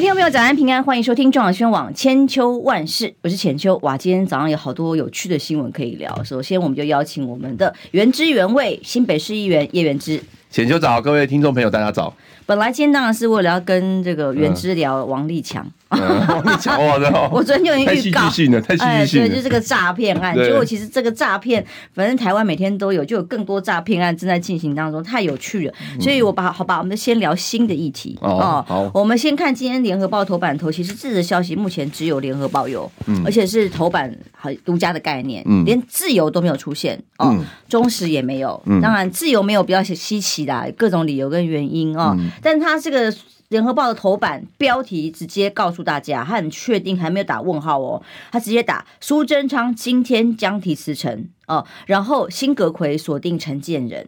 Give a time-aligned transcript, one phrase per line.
[0.00, 3.78] 各位听众朋友，早安平安，欢迎收听中广宣网千秋万事，我是浅秋。
[3.82, 6.24] 哇，今天早上有好多有趣的新闻可以聊。
[6.24, 10.18] 首先，我们就邀请我们的原汁原味新北市议员叶元之。
[10.50, 12.14] 浅秋早，各位听众朋友，大家早。
[12.46, 15.64] 本来今天当然是为了要跟这个原之聊王立强。
[15.90, 19.28] 嗯王立强，我的，我昨天就已经预告，太戏剧性了，太戏剧性了。
[19.28, 21.64] 对，就这个诈骗案，结果其实这个诈骗，
[21.94, 25.74] 反正台湾每天都有，就有更多诈骗案正在进行当中，太有趣了。
[26.00, 28.64] 所以我把好吧，我们先聊新的议题哦。
[28.66, 32.88] 好，我们先看今天联合报头版头，其实这则消息目前只有联合报有，
[33.24, 37.36] 而且是头版好独家的概念，连自由都没有出现哦，
[37.68, 38.62] 中时也没有。
[38.80, 42.16] 当然，自由没有比较稀奇的，各种理由跟原因哦。
[42.40, 43.12] 但他这个。
[43.50, 54.06] 联合报的头版标题直接告诉大家，他很确定还没有打问号哦，他直接打苏贞昌今天将提辞呈哦，然后辛格奎锁定陈建仁。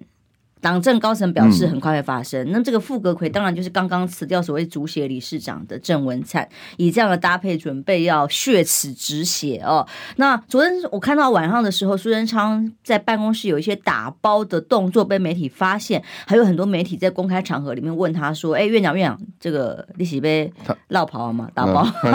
[0.62, 2.48] 党政高层表示很快会发生。
[2.48, 9.86] 嗯、那这个副阁揆当然就是刚刚辞掉所谓主协理事长的郑文灿，以这样的搭配准备要血耻止血哦。
[10.16, 20.52] 那昨天我看到晚上的时候，苏贞昌在办公室有一些打包的动作被媒体发现，还有很多媒体在公开场合里面问他说：“哎、欸，院长院长，这个利息被
[20.88, 21.48] 落跑吗？
[21.52, 22.12] 打包？” 嗯、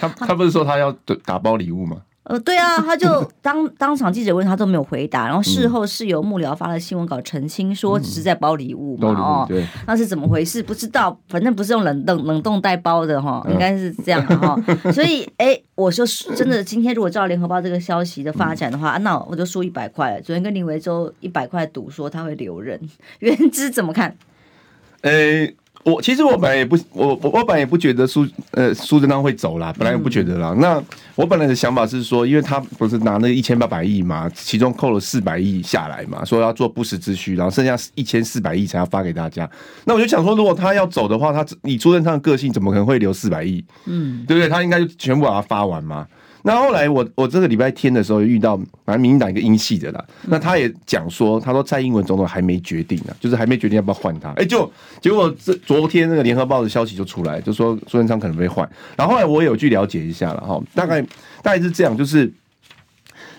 [0.00, 0.90] 他他不是说他要
[1.26, 1.98] 打包礼物吗？
[2.24, 10.62] 呃，对啊，他就 当当场记者问他都没有回答，然后事后是由幕僚发了新闻稿澄清说只是在包礼物嘛，哦，对，那是怎么回事？
[10.62, 14.58] 不知道，反正不是用冷冻冷冻袋包的哈，应该是这样哈。
[14.90, 20.18] 所以，哎，我说真的，今天如果照联合报这个消息的发展的话，那我就输一百块。
[20.22, 22.80] 昨天跟林维洲一百块赌说他会留任，
[23.18, 24.16] 元之怎么看？
[25.02, 25.52] 哎。
[25.84, 30.54] 我其实我本来也不我我我本来也不觉得苏呃苏贞昌会走啦，本来也不觉得啦。
[30.58, 30.82] 那
[31.14, 39.48] 我本来的想法是说，因为他不是拿那一千八百亿嘛，其中扣了四百亿下来嘛，说要做不时之需，然后剩下一千四百亿才要发给大家。
[39.84, 43.62] 那我就想说，如果他要走的话，他以苏贞昌的个性，怎么可能会留四百亿？
[43.84, 44.48] 嗯，对不对？
[44.48, 46.06] 他应该就全部把它发完嘛。
[46.46, 54.30] 那后来我我这个礼拜天的时候遇到，反正民进党一个英系的啦，那他也讲说，他说蔡英文总统还没决定呢，就是还没决定要不要换他。
[54.32, 58.68] 哎，就结果这昨天那个联合报的消息就出来，就说苏贞昌可能被换。
[58.94, 61.00] 然后后来我有去了解一下了哈，大概
[61.42, 62.30] 大概是这样，就是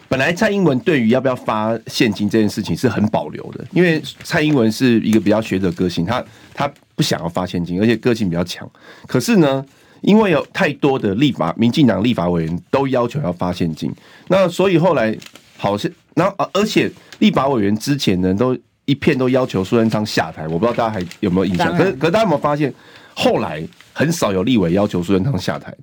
[0.08, 8.68] 本来蔡英文对于要不要发现金这件事情是很保留的，因为蔡英文是一个比较学者个性，他他不想要发现金，而且个性比较强。
[9.06, 9.64] 可是呢，
[10.06, 13.92] 因为有太多的立法，民进党立法委员都要求要发现金，
[14.28, 15.16] 那所以后来
[15.58, 16.90] 好像，然后而且
[17.20, 18.56] 立法委员之前呢，都
[18.86, 21.76] 一片都要求苏贞昌下台，我不知道大家还有没有印象？
[21.76, 22.74] 可是可是大家有没有发现，
[23.16, 23.62] 后来
[23.92, 25.76] 很少有立委要求苏贞昌下台，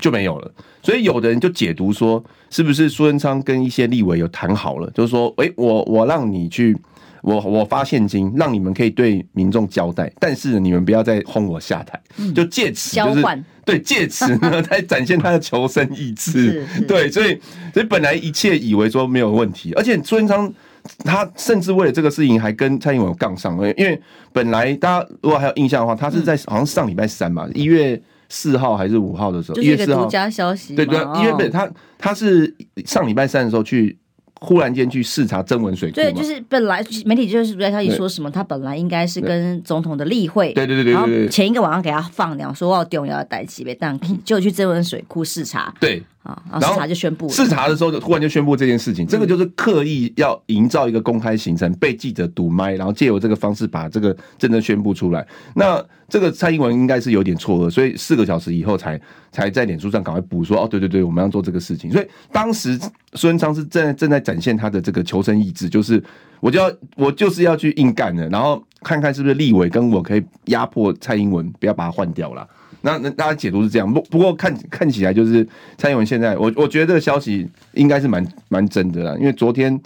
[0.00, 0.50] 就没有了。
[0.82, 6.76] 所以有的人就解读说，是不是苏贞昌跟一些立委有谈好了，就是说，诶，我我让你去。
[7.24, 11.98] 我我发现金，让你们可以对民众交代，但是你们不要再轰我下台，
[12.34, 13.24] 就借此就是
[13.64, 16.66] 对借此呢，来展现他的求生意志。
[16.86, 17.40] 对，所以
[17.72, 20.52] 所以本来一切以为说没有问题，而且朱元璋
[20.98, 23.98] 他甚至为了这个事情还跟蔡英文杠上了，因为
[24.30, 27.98] 本来大家如果还有印象的话，他是在好像上礼拜三嘛，一月
[28.28, 32.54] 四号还是五号的时候，一月四号独家消息，对对，因为本他他是
[32.84, 33.96] 上礼拜三的时候去。
[34.40, 46.02] 忽然间去视察曾文水库，对，就是本来媒体就是不在消息说什么，他本来应该是跟总统的例会，对对对对，然后前一个晚上给他放鸟说要重要带几杯，但 就去曾文水库视察，对。
[46.24, 55.26] 啊，然后视察就宣布，视察的时候就突然就宣布这件事情，这个就是刻意要营造一个公开行程，被记者堵麦，然后借由这个方式把这个真的宣布出来。
[55.54, 58.98] 那这个蔡英文应该是有点错愕，所以四个小时以后才
[59.30, 61.92] 才在脸书上赶快补说，哦，对对对，我们要做这个事情。
[61.92, 62.78] 所以当时
[63.12, 66.02] 苏贞昌是正在正在展现他的这个求生意志，就是
[66.40, 72.48] 我就要我就是要去硬干的，然后看看是不是立委跟我可以压迫蔡英文，不要把他换掉了。
[72.84, 75.46] 那那大家解读是这样，不不过看看起来就是
[75.78, 79.80] 蔡英文现在，我我觉得这个消息应该是蛮蛮真的啦，因为昨天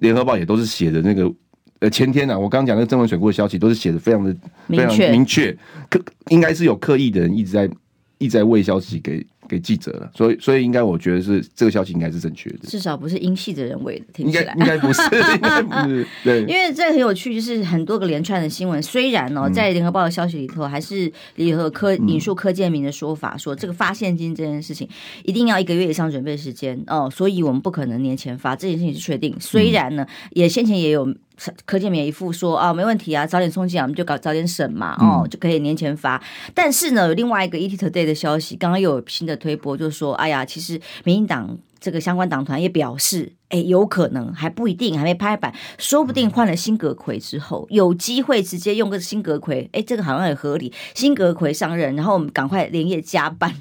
[0.00, 1.30] 联合报也都是写的那个，
[1.80, 4.34] 呃前天啊，我刚刚讲那个曾文水库的消息都是写的非常的
[4.68, 5.54] 非常明确，
[5.90, 6.00] 刻
[6.30, 7.68] 应该是有刻意的人一直在
[8.16, 9.24] 一直在喂消息给。
[9.50, 14.54] 给记者了，所以所以应该我觉得是这个消息应该是正确的，至少不是英系的人为的，听起来。
[14.54, 15.02] 应该应该不是，
[15.34, 24.88] 应该不是，对，因为这个很有趣，就是很多个连串的新闻，虽然、哦，在联合报的消息里头，还是联合科引述柯建铭的说法，说这个发现金这件事情
[25.24, 31.12] 一定要一个月以上准备时间哦，所以我们不可能年前发这件事情是确定，虽然呢，也先前也有。
[31.64, 36.22] 柯建铭一副说啊，没问题啊，早点送进来我们就搞早点审嘛，哦，就可以年前发。
[36.52, 43.32] 但是呢，有另外一个 ETtoday 的消息，刚刚又有新的推播，就说，哎呀，其实民进党这个相关党团也表示。
[43.50, 49.68] 哎，有可能还不一定，还没拍板，说不定换了新阁揆之后，有机会直接用个新阁揆。
[49.72, 50.72] 哎，这个好像也合理。
[50.94, 53.52] 新阁揆上任，然后我们赶快连夜加班，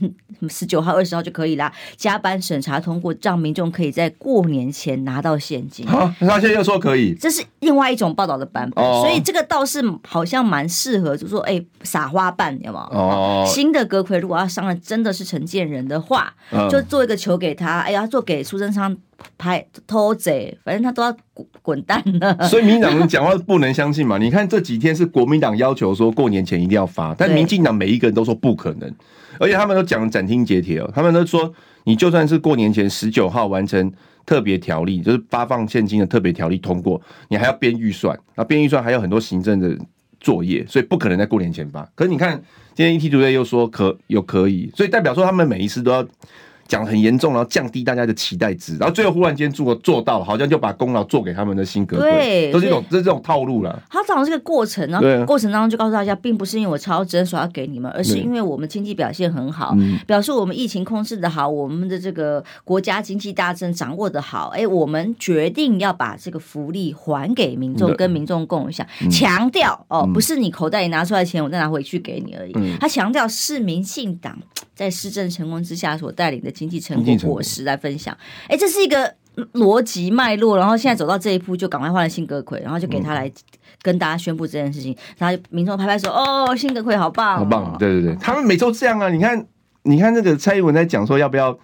[0.47, 5.87] 十九号、二十号就可以啦，加班审查通过，让民众可以在过年前拿到现金。
[5.87, 12.99] 啊，他现在又说可以，这是另外一种报道的版本，哦、所以这个倒是好像蛮适合，就说，哎，撒花瓣有没有？
[12.99, 18.95] 哦，新的阁揆如果要上任，真的是陈建仁的话，嗯、就做一个球给他，哎呀，做给苏贞昌。
[19.37, 22.47] 拍偷贼，反正他都要滚滚蛋了。
[22.47, 24.17] 所以民进党人讲话不能相信嘛？
[24.21, 28.93] 你看这几天是国民党要求说过年前一定要发，但民进党每一个人都说不可能，
[29.39, 31.51] 而且他们都讲斩钉截铁哦，他们都说
[31.83, 33.91] 你就算是过年前十九号完成
[34.25, 39.77] 特别条例，就是发放现金的特别条例通过，你还要编预算，那编预算还有很多行政的
[40.19, 41.87] 作业，所以不可能在过年前发。
[41.95, 42.41] 可是你看
[42.73, 46.05] 今天 ETtoday 又说可有可以，所以代表说他们每一次都要。
[46.69, 53.81] 讲很严重，然后降低大家的期待值，然后最后忽然间做做到，好像就把功劳做给他们的新格，对，都是一种这是这种套路了。
[53.89, 55.25] 他讲这个过程呢，对。
[55.25, 59.75] 过程当中就告诉大家，并不是因为我超征所要给你们，而是因为我们经济表现很好，
[60.05, 68.85] 表示我们疫情控制的好，我们的这个国家经济大政掌握的好，哎，我们决定要把这个福利还给民众，跟民众共享。
[68.99, 72.51] 对强调哦，不是你口袋里拿出来的钱，我再拿回去给你而已。
[72.55, 74.37] 嗯、他强调是民进党
[74.75, 77.43] 在施政成功之下所带领的经济成果果。
[77.43, 78.15] 实来分享，
[78.49, 79.15] 哎，这是一个
[79.53, 83.31] 逻辑脉络，然后现在走到这一步，就赶快换了新阁揆，然后就给他来
[83.81, 89.45] 跟大家宣布这件事情，然后民众拍拍手，哦，新阁揆好棒，好棒，对对对，他们每周这样啊，你看，
[89.83, 91.57] 你看那个蔡英文在讲说要不要，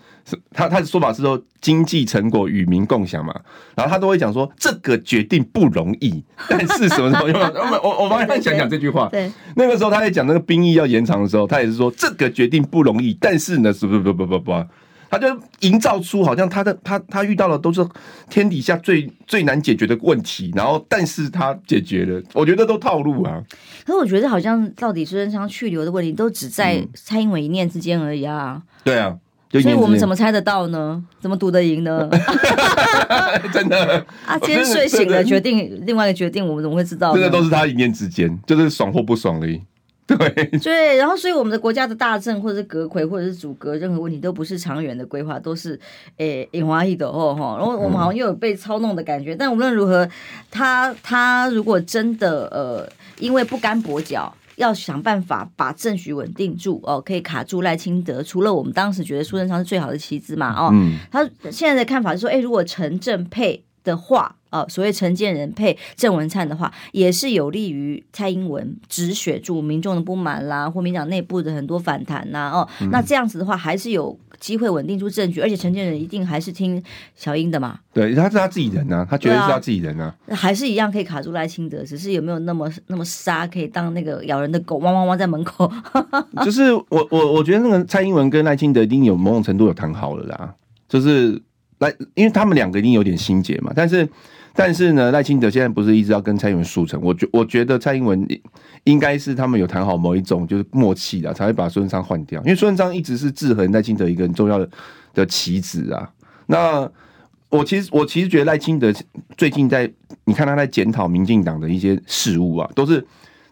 [0.52, 3.36] 他他的说法是说经济成果与民共享嘛，
[3.76, 7.40] 然后他都会讲说这个决定不容易，但是什么时候用？
[7.40, 14.66] 我我我帮你讲讲这句话，对，那个时候他在讲那个兵役要延长的时候，他也是说这个决定不容易，但是呢，是不不不不不。
[15.18, 17.86] 他就营造出好像他的他他遇到的都是
[18.30, 23.42] 天底下最最难解决的问题，然后但是他解决了，我觉得都套路啊。
[23.86, 28.62] 可是我觉得好像到底孙中山去留的问题都只在蔡英文一念之间而已啊。
[28.84, 29.16] 对啊，
[29.52, 31.02] 所以我们怎么猜得到呢？
[31.20, 32.10] 怎么赌得赢呢？
[33.54, 37.16] 真的啊，今天睡醒了决定另外一个决定，我们怎么会知道？
[37.16, 39.62] 这个都是他一念之间，就是爽或不爽而已。
[40.18, 40.18] 对
[40.62, 45.80] 对，然后所以我们的国家的大政或者是阁魁或者是组阁，任何问题都不是长远的规划，都是
[46.18, 47.58] 诶引花一朵哦哈。
[47.58, 49.36] 然后我们好像又有被操弄的感觉。
[49.36, 50.08] 但无论如何，
[50.52, 52.88] 他他如果真的呃，
[53.18, 58.22] 因为不甘跛脚，要想办法把政局稳定住哦，可以卡住赖清德。
[58.22, 64.36] 除了我们当时觉得苏贞昌是最好的棋子嘛哦，嗯、他现在的看法是说，哎，如果陈正配的话。
[64.56, 72.50] 哦，所谓陈建仁配郑文灿的话，也是有利于蔡英文止血住民众的不满啦，或民党内部的很多反弹呐。
[72.54, 76.82] 哦，嗯、那这样子的话，还是有机会稳定住政局，而且陈建仁一定还是听
[77.16, 77.80] 小英的嘛。
[77.94, 80.16] 对，他是他自己人啊，他绝对是他自己人啊。
[80.30, 85.70] 啊还是一样可以卡住赖清德，只是有没有那么那么杀，可以当那个咬人的狗，汪汪汪在门口。
[86.46, 90.54] 就是我我我觉得那个蔡英文跟赖清德一定有某种程度有谈好了啦，
[90.88, 91.42] 就是
[91.80, 94.08] 来，因为他们两个一定有点心结嘛，但是。
[94.56, 97.00] 但是呢，赖清德现在不是一直要跟蔡英文速成？
[97.04, 98.26] 我觉我觉得蔡英文
[98.86, 102.42] 应该是他们有谈好某一种就是默契的，才会把苏贞昌换掉。
[102.44, 104.70] 因为苏贞昌一直是制衡赖清德一个很重要的
[105.14, 106.10] 的棋子啊。
[106.46, 106.90] 那
[107.50, 108.94] 我其实我其实觉得赖清德
[109.36, 109.92] 最近在
[110.24, 113.06] 你看他在检讨民进党的一些事务啊，都是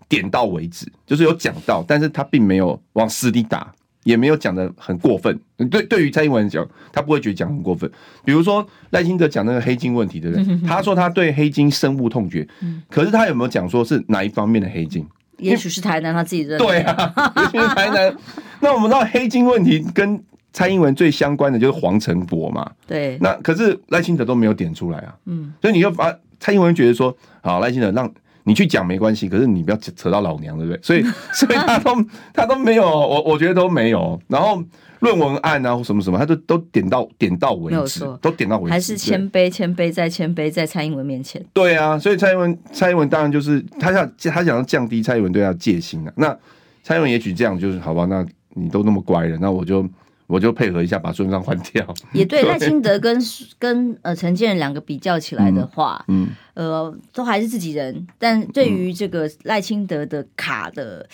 [0.08, 3.74] 点到为止，就是有讲到，但是他并没有往死里打。
[4.04, 5.40] 也没有讲的很过分，
[5.72, 7.90] 对，对于蔡英文讲，他不会觉得讲很过分。
[8.26, 10.60] 比如说赖清德讲那个黑金问题，对不对？
[10.68, 12.48] 他说他对黑金深恶痛绝，
[12.90, 15.08] 可是他有没有讲说是哪一方面的黑金？
[15.38, 16.66] 也许是台南他自己认为。
[16.66, 18.16] 对啊，也许是台南。
[18.62, 22.70] 那我们知道黑金问题跟蔡英文最相关的就是黄成博嘛。
[22.86, 23.18] 对。
[23.22, 25.16] 那可是赖清德都没有点出来啊。
[25.26, 25.54] 嗯。
[25.62, 28.14] 所以你就把蔡英文觉得说，好，赖清德让。
[28.44, 30.80] 你去讲没关系，可是你不要扯到老娘，对不对？
[30.82, 31.96] 所以， 所以他都
[32.34, 34.20] 他都没有，我我觉得都没有。
[34.28, 34.62] 然后
[35.00, 38.72] 论文案啊，或什么什么，他都都点到点到为止，都点到为止。
[38.72, 41.44] 还是谦卑，谦卑再谦卑，在蔡英文面前。
[41.54, 46.14] 对啊，所以蔡英文，蔡英文当然就是他想他想要降低蔡英文对他的戒心啊。
[46.16, 46.38] 那
[46.84, 48.06] 蔡英文也许这样就是好吧？
[48.10, 49.88] 那你都那么乖了，那我就。
[50.28, 51.86] 我就配合一下，把孙尚换掉。
[52.14, 53.22] 也对，赖清德跟
[53.60, 58.08] 跟呃陈建仁两个比较起来的话，嗯，嗯呃，都还是自己人。
[58.18, 61.08] 但对于这个赖清德的卡的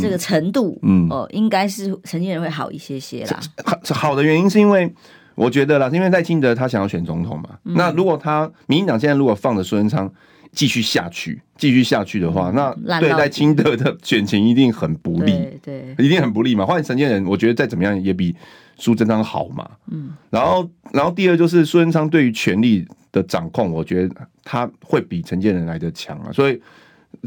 [0.00, 3.40] 这个程度，嗯，哦、呃，应该是陈建仁会好一些些啦。
[3.64, 4.92] 好，好的原因是因为
[5.34, 7.50] 我觉得啦，因为赖清德他想要选总统嘛。
[7.64, 10.12] 嗯、那如果他民进党现在如果放着孙文昌
[10.52, 16.64] 继续下去，继续下去的话，那对赖清德的选情一定很不利，对，一定很不利嘛。
[16.64, 18.34] 换陈建仁，我觉得再怎么样也比
[18.76, 19.68] 苏贞昌好嘛。
[19.90, 26.32] 嗯，然后，然后第二就是苏贞昌对于权力的掌控，我觉得他会比陈建仁来的强啊。
[26.32, 26.60] 所以，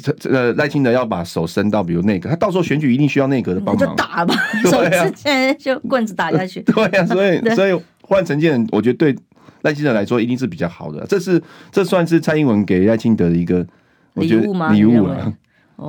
[0.01, 6.61] 这呃赖清德要把手伸到比如内阁，他到时候选举一定需要内阁的帮忙，就打吧，对啊，就棍子打下去。
[6.67, 9.15] 对呀，啊，所以 所以换陈建仁，我觉得对。
[9.61, 11.41] 赖清德来说一定是比较好的，这是
[11.71, 13.65] 这算是蔡英文给赖清德的一个
[14.15, 14.71] 礼物吗？
[14.71, 15.33] 礼物了，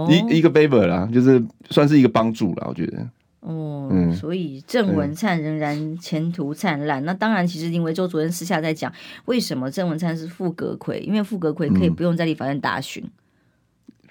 [0.09, 3.07] 一一个 favor 啦，就是算是一个帮助了，我觉得。
[3.41, 7.05] 哦，嗯，所以郑文灿仍然前途灿烂。
[7.05, 8.93] 那当然，其实林为洲昨天私下在讲，
[9.25, 11.01] 为什么郑文灿是副阁魁？
[11.01, 13.03] 因为副阁魁可以不用在立法院答询。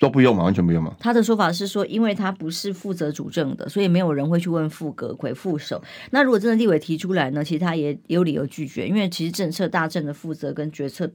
[0.01, 0.95] 都不用嘛，完全不用嘛。
[0.99, 5.81] 他的说法是说，因为他不是负责主政的，所以没有人会去问副阁魁副手。
[6.09, 11.09] 那如果真的立委提出来呢，其实他也有理由拒绝，因为其实政策大政的负责跟决策，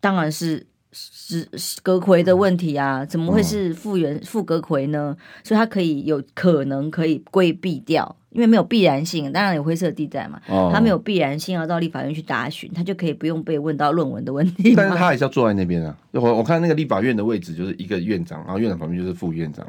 [0.00, 0.66] 当然是。
[0.92, 1.48] 是
[1.82, 5.16] 阁魁的问题啊，怎么会是复原副阁魁呢？
[5.42, 10.40] 所以他可以有可能可以规避掉，因为没有必然性，当然有灰色地带嘛。
[10.48, 14.74] 哦，他没有必然性要到立法院去答询，他就可以不用被问到论文的问题。
[14.76, 15.96] 但是他还是要坐在那边啊。
[16.12, 19.66] 我我看那个立法院的位置就是一个院长，然后院长旁边就是副院长。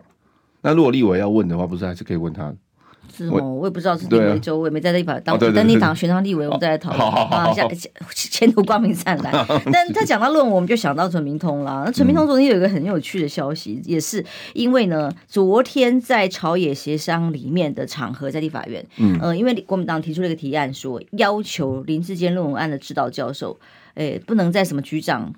[0.61, 2.53] 那如果立委要问的话，不是还是可以问他？
[3.15, 7.01] 是哦，我也不知道是林为洲，我也没在那一把当，等你党选上立委，我们再来讨论。
[7.29, 7.67] 啊，下
[8.13, 9.31] 前途光明灿烂。
[9.71, 11.83] 但他讲到论文，我们就想到陈明通啦。
[11.85, 23.57] 那陈明通昨天有一个很有趣的消息，也是因为呢，昨天在朝野协商里面的场合，在立法院，嗯，呃，因为国民党提出了一个提案，说要求林志坚论文案的指导教授，
[23.93, 25.31] 诶，不能在什么局长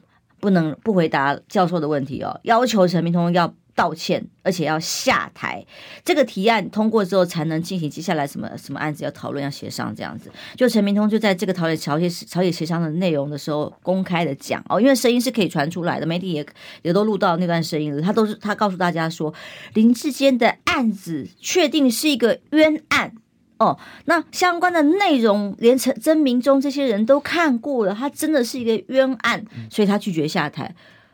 [0.46, 3.52] 不能不回答教授的问题哦，要求陈明通要。
[3.78, 5.62] 道歉，而且要下台。
[6.06, 10.32] 这个提案通过之后，才能进行接下来什么什么案子要讨论、要协商这样子。
[10.56, 16.46] 就陈明通就在这个朝野朝野朝野协商的内容的时候，公开的讲哦，因为声音是可以传出来的，媒体也
[16.84, 18.02] 也都录到那段声音了。
[18.02, 19.34] 他都是他告诉大家说，
[19.74, 23.14] 林志坚的案子确定是一个冤案
[23.58, 23.78] 哦。
[24.06, 30.74] 那相关的内容，连陈曾明忠这些人都看过了，他真的是一个冤案，所以他拒绝下台。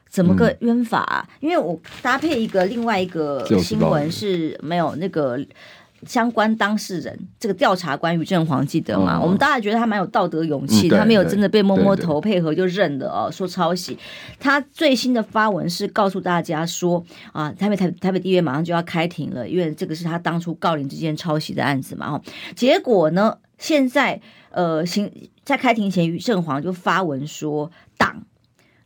[0.10, 1.26] 怎么个冤法啊？
[1.26, 5.40] 嗯、因为我搭配一个另外一个新闻是没有那个
[6.06, 9.18] 相关当事人，这个调查官于正煌记得吗？
[9.18, 13.98] 哦、我们大家觉得他蛮有道德勇气，嗯、他没有真的被摸摸头配合就认了哦，说抄袭。
[14.40, 22.14] 他最新的发文是告诉大家说啊，台北台台北地院马上就要开庭了，因为这个是他当初告林之间抄袭的案子嘛。
[22.14, 22.22] 哦，
[22.56, 25.12] 结果呢，现在呃，行
[25.44, 28.24] 在开庭前于正煌就发文说党。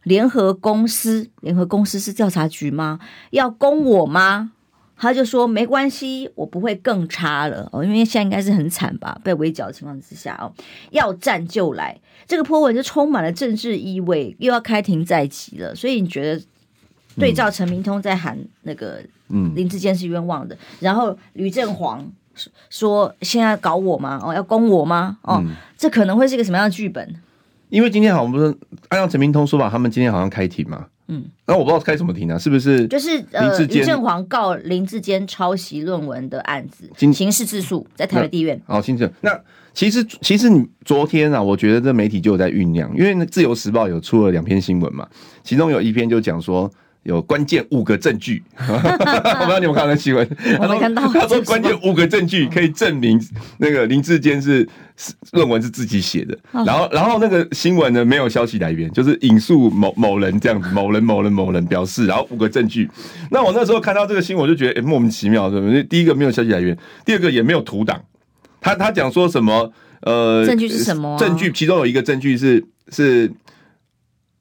[0.04, 3.00] 联合公司，联合公司是调查局吗？
[3.32, 4.52] 要攻我吗？
[4.98, 10.52] 他就说没关系，我不会更差了哦，因为现在应该是很惨吧，被围剿的情况之下哦，
[10.92, 16.42] 要战就来，这个 po 文就充满了政治意味，又要开庭在即了，所以你觉得
[17.18, 22.10] 对照陈明通在喊那个嗯林志坚是冤枉的，嗯、然后吕正煌
[22.70, 24.20] 说现在搞我吗？
[24.24, 25.18] 哦，要攻我吗？
[25.24, 27.16] 哦，嗯、这可能会是一个什么样的剧本？
[27.70, 28.46] 因为今天好像不是
[28.90, 30.88] 按照陈明通说法，他们今天好像开庭嘛。
[31.08, 32.38] 嗯，那我不知道开什么庭啊？
[32.38, 32.88] 是不是？
[32.88, 38.60] 就是呃，林正煌告林志坚抄袭论文的案子，刑事自诉在台北地院。
[38.66, 39.08] 好，清楚。
[39.22, 39.40] 那
[39.74, 45.08] 其实其实你昨天啊，我觉得这媒体就有在酝酿，因为自由时报有出了两篇新闻嘛，
[45.44, 46.72] 其中有一篇就讲说。
[47.06, 50.28] 有关键五个证据， 我不知道你有没有看到新闻？
[50.60, 51.08] 我没看到。
[51.14, 53.22] 他说关键五个证据可以证明
[53.60, 54.68] 那个林志坚是
[55.32, 56.36] 论文是自己写的。
[56.52, 62.90] 然后，然后那个新闻呢没有消息来源，就是引述某某人这样子，某人某人某人表示，然后五个证据。
[63.30, 65.84] 那我那时候看到这个新闻，我就觉得、欸、莫名其妙，是不是？
[65.84, 68.02] 第一个没有消息来源，第二个也没有图档。
[68.60, 69.72] 他他讲说什么？
[70.02, 71.18] 呃，证据是什么、啊？
[71.20, 73.32] 证据其中有一个证据是是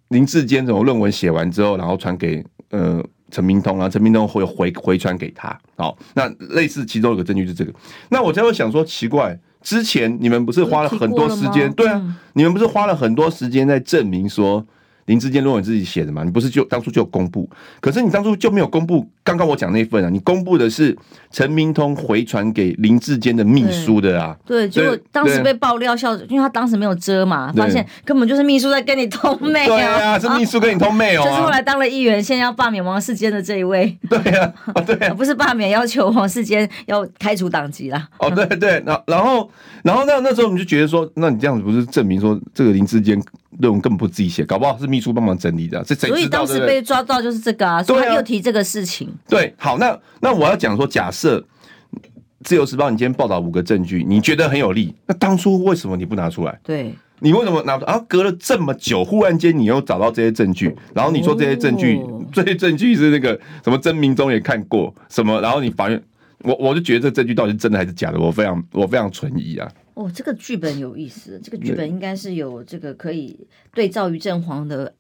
[0.09, 2.43] 林志坚怎么论文写完之后，然后传给。
[2.75, 5.57] 呃，陈明通啊，陈明通会回回传给他。
[5.77, 7.73] 好，那类似其中有个证据是这个。
[8.09, 11.73] 那我才会想说，奇怪，之前你们不是花了很多时间？
[11.75, 14.67] 对啊，嗯、你们不是花了很多时间在证明说。
[15.07, 16.25] 林志坚论文自己写的嘛？
[16.25, 17.49] 你不是就当初就公布？
[17.81, 19.07] 可是你当初就没有公布。
[19.23, 20.95] 刚刚我讲那份啊，你公布的是
[21.31, 24.37] 陈明通回传给林志坚的秘书的啊。
[24.45, 29.67] 对，结果当时被爆料，校因为他当时没有遮嘛，发现根本就是秘书在跟你通妹。
[29.67, 31.25] 对啊，是秘书跟你通妹哦。
[31.25, 33.97] 就是后来当了议员，现在要罢免王世坚的这一位。
[34.11, 34.53] 对啊，
[34.85, 38.07] 对啊， 不是罢免，要求王世坚要开除党籍啦。
[38.19, 39.51] 哦，对对，然然后
[39.83, 43.19] 然后那那时候我们就觉得说，那你这样子不是证明说这个林志坚？
[43.59, 45.83] 论文根本不自己写，搞不好是秘书帮忙整理的。
[45.85, 49.09] 这所以当时被抓到就是这个啊，所以他又提这个事情。
[49.29, 51.45] 对，好，那那我要讲说，假设
[52.43, 56.59] 自由时报你今天报道五个证据，你觉得很有利，那当初为什么你不拿出来？
[56.63, 57.75] 对，你为什么拿？
[57.85, 66.03] 啊，隔了这么久，忽然间你又找到这些证据，然后你说这些证据，哦、这些证据是那个什么曾明忠也看过什么，然后你法院，
[66.43, 69.67] 我我就觉得这证据到底是真的还是假的，我非常我非常存疑啊。
[69.95, 74.95] 哦，这个剧本有意思，这个剧本应该是有这个可以对照于正黄的。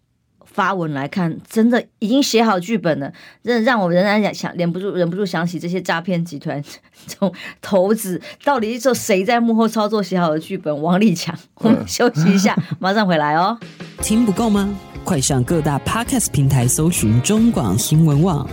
[0.47, 3.11] 发文来看，真的已经写好剧本了，
[3.43, 6.63] 真的让我仍然想忍不住忍不住想起这些诈骗集团
[7.09, 7.33] 从
[7.63, 10.83] 头子到底是谁在幕后操作写好的剧本？
[10.83, 13.59] 王立强，我们休息一下，马上回来哦。
[14.03, 14.79] 听不够吗？
[15.03, 18.47] 快上各大 Podcast 平台搜寻中广新闻网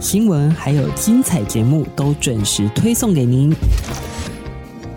[0.00, 3.52] 新闻，还有精彩节目都准时推送给您，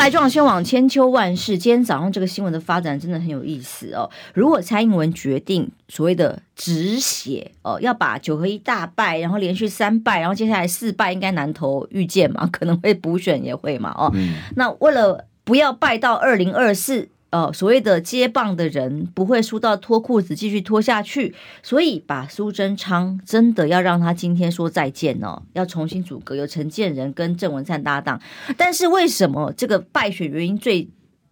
[0.00, 1.58] 来，中广新闻网千秋万世。
[1.58, 4.08] 今天早上这个新闻的发展真的很有意思哦。
[4.32, 14.10] 如果蔡英文决定所谓的止血哦，要把九合一大败，然后连续三败，然后接下来四败应该难投预见嘛，可能会补选也会嘛哦。
[14.14, 21.32] 嗯、那为了不要败到二零二四，呃，所谓的接棒的人不会输到脱裤子继续脱下去，
[21.62, 28.20] 所以把苏贞昌真的要让他今天说再见哦，要重新组阁，由陈建仁跟郑文灿搭档。
[28.56, 30.88] 但是为什么这个败选原因最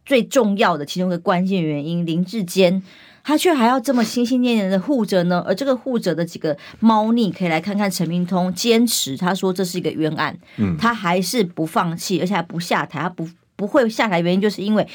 [0.07, 2.81] 最重要的其中一个关键原因，林志坚
[3.25, 5.45] 他却还要这么心心念念的护着呢？
[5.45, 13.29] 而这个护着的几个猫腻，可以来看看陈明通坚持，他说这是一个冤案，嗯，他还是不放弃，而且还不下台，他不。
[13.59, 14.87] 不会下台，原因就是因为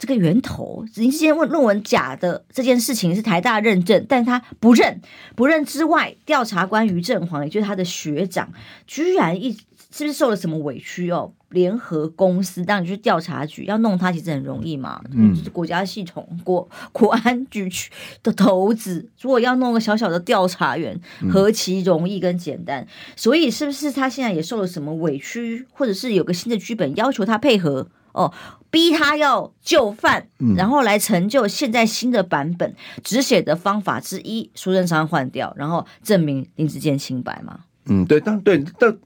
[0.00, 5.02] 这个源头，林智坚问论文假的这件事情是台大认证，但他不认，
[5.36, 8.50] 不认之外，调查官于正煌，也就是他的学长，
[8.86, 9.52] 居然一
[9.92, 11.32] 是不是受了什么委屈哦？
[11.50, 17.90] 联合公司，当然就是调查局要弄他，其实很容易嘛，嗯，就是国家系统国国安局去
[18.22, 22.82] 的头子，如果要弄个小小的调查员，何其容易跟简单？
[22.82, 27.88] 嗯、所以是不是他现在也受了什么委屈，或者是有个新的剧本要求他配合？
[28.12, 28.32] 哦，
[28.70, 37.58] 逼他要就范，然后来成就现在新的版本止血的方法之一，苏贞昌换掉，然后证明林志坚清白嘛？
[37.86, 38.96] 嗯，对，但对，但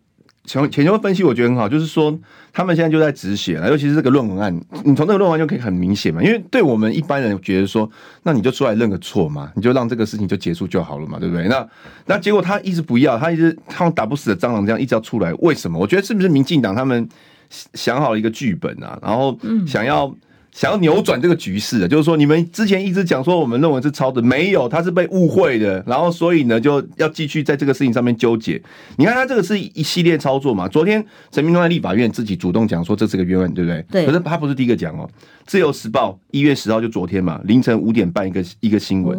[0.44, 2.18] 前前面分析我觉得很好，就是说
[2.52, 7.90] 他们现在就在止血了，尤其是这个论文案，你从这个论文就可以很明显嘛，因为对我们一般人觉得说，
[8.24, 11.48] 那你就出来认个错嘛，你就让这个事情就结束就好了嘛，对不对？
[11.48, 11.66] 那
[12.04, 15.78] 那结果他一直不要，他一直他打不死的蟑螂这样一直要出来，为什么？
[15.78, 17.08] 我觉得是不是民进党他们？
[17.50, 20.16] 想好了一个剧本啊，然后想要、嗯、
[20.52, 28.60] 想要扭转这个局势的，就是说你们之前一直讲说我们认为是抄的，没有，他是被误会的，然后所以呢就要继续在这个事情上面纠结。
[28.96, 33.84] 你看他这个是一系列操作嘛，昨天陈明通在立法院自己主动讲说这是个冤案，对不对？
[33.90, 34.06] 对。
[34.06, 35.08] 可是他不是第一个讲哦，
[35.46, 39.18] 《自由时报》一月十号就昨天嘛，凌晨五点半一个一个新闻，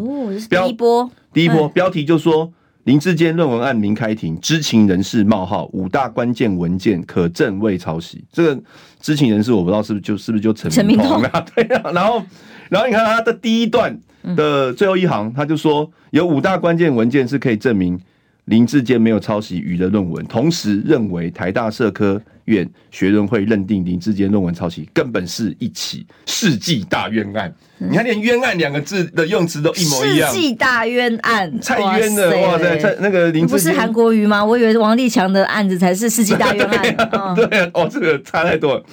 [0.49, 2.51] 第一波，第一波标题就说。
[2.85, 8.23] 林志坚论文案明开庭，知情人士冒号五大关键文件可证未抄袭。
[8.31, 8.61] 这个
[9.01, 11.45] 知情人士我不知道是不是就是不是就陈明通啊？
[11.55, 11.91] 对啊。
[11.91, 12.21] 然后，
[12.69, 13.99] 然后你看他的第一段
[14.35, 17.99] 的最后一行，他就说有五大关键文件是可以证明。
[18.45, 27.53] 林志坚没有抄袭余的论文，同时认为台大社科院学伦会认定林志坚论文抄袭，根本是一起世纪大冤案。
[27.79, 30.31] 嗯、你看，连“冤案”两个字的用词都一模一样。
[30.31, 32.37] 世纪大冤案，太冤了！
[32.41, 34.43] 哇塞，蔡那个林不是韩国瑜吗？
[34.43, 36.81] 我以为王立强的案子才是世纪大冤案。
[36.95, 38.83] 对啊，对啊，哦，这个差太多了。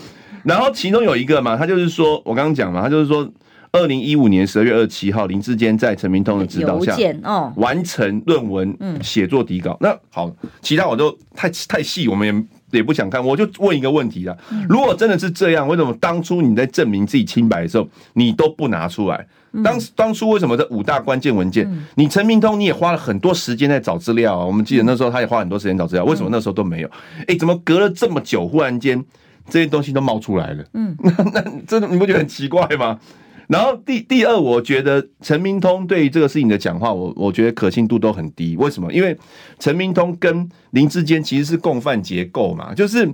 [0.45, 3.31] 然后其中有一个嘛，他就是说我刚刚讲嘛，他就是说。
[3.75, 9.79] 二零一五年十二月二十七号，林志坚在陈明通的指导下，哦，完成论文写作底稿。
[9.81, 13.25] 那好，其他我都太太细，我们也也不想看。
[13.25, 14.37] 我就问一个问题啊：
[14.69, 19.27] 如果真的是这样，为什么当初你在证明自己清白的时候，你都不拿出来？
[19.63, 24.45] 当当初为什么这五大关键文件，你陈明通你也花了很多时间在找资料啊？
[24.45, 26.91] 我们记得那时候他也花很多时间找资料，为什么那时候都没有？
[27.27, 29.05] 哎，怎么隔了这么久，忽然间
[29.51, 30.65] 这些东西都冒出来了？
[30.73, 32.99] 嗯， 那那这你不觉得很奇怪吗？
[33.53, 38.57] 然后第第二，我觉得陈明通对于这个事情的讲话，我我觉得可信度都很低。
[38.57, 38.91] 为什么？
[38.91, 39.15] 因为
[39.59, 43.07] 陈明通跟林志坚其实是共犯结构嘛，就是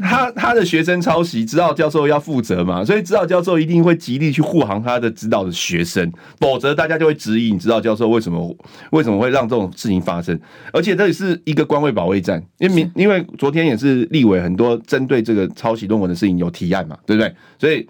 [0.00, 8.56] 他他的学生抄袭，指导教授要负责嘛，所以指导教授一定会极力去护航他的指导的学生，否则大家就会质疑你指导教授为什么
[8.90, 10.36] 为什么会让这种事情发生。
[10.72, 17.32] 而且这里是一个官位保卫战，因为明因为昨天也是立委很多针对这个抄袭论文的事情有提案嘛，对不对？
[17.60, 17.88] 所以。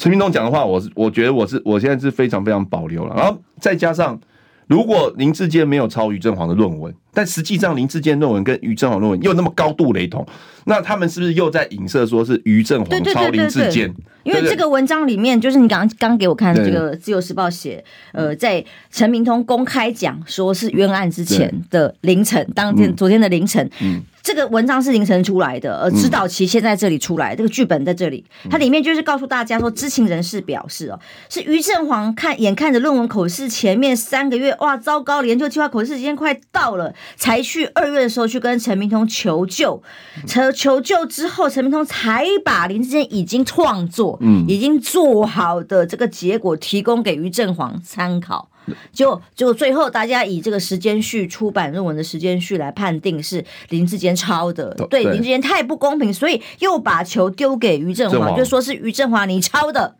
[0.00, 4.18] 陈明通讲的话，我是我觉得我是我现在是非常非常保留了，然后再加上
[4.66, 10.26] 如果林志坚没有抄于正煌的论文，但实际上林志坚论文跟于正煌论文又那么高度雷同，
[10.64, 13.94] 那他们是不是又在影射说是于正煌抄林志坚？
[14.22, 23.70] 因为这个文章里面就是你刚刚刚给我看的这个《自由时报》写，呃，在陈明通公开讲说是冤案之前的凌晨，当天昨天的凌晨。
[23.82, 24.00] 嗯
[24.32, 39.82] 这个文章是凌晨出来的，呃，指导期现在这里出来，这个剧本在这里，它里面就是告诉大家说，知情人士表示哦，是于振煌看眼看着论文口试前面三个月，哇，糟糕，研究计划口试时间快到了，才去二月的时候去跟陈明通求救，
[40.28, 48.48] 求求救之后，陈明通才把林志坚已经创作、嗯，已经做好的这个结果提供给于振煌参考。
[48.92, 59.96] 就就最后，大家以这个时间序出版论文的时间序来判定是林志坚抄的，对，对林志坚太不公平，所以又把球丢给于振华，就说是于振华你抄的，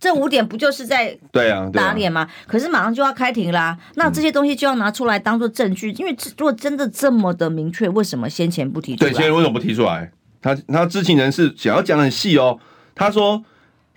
[0.00, 2.28] 这五点不就是在对啊打脸吗？
[2.46, 9.10] 可是马上就要开庭啦，那这些东西就要拿出来当做证据，因为如果真的这么的明确，为什么先前不提出来？
[9.10, 10.10] 对，先前为什么不提出来？
[10.42, 12.58] 他他知情人士想要讲的很细哦，
[12.94, 13.44] 他说。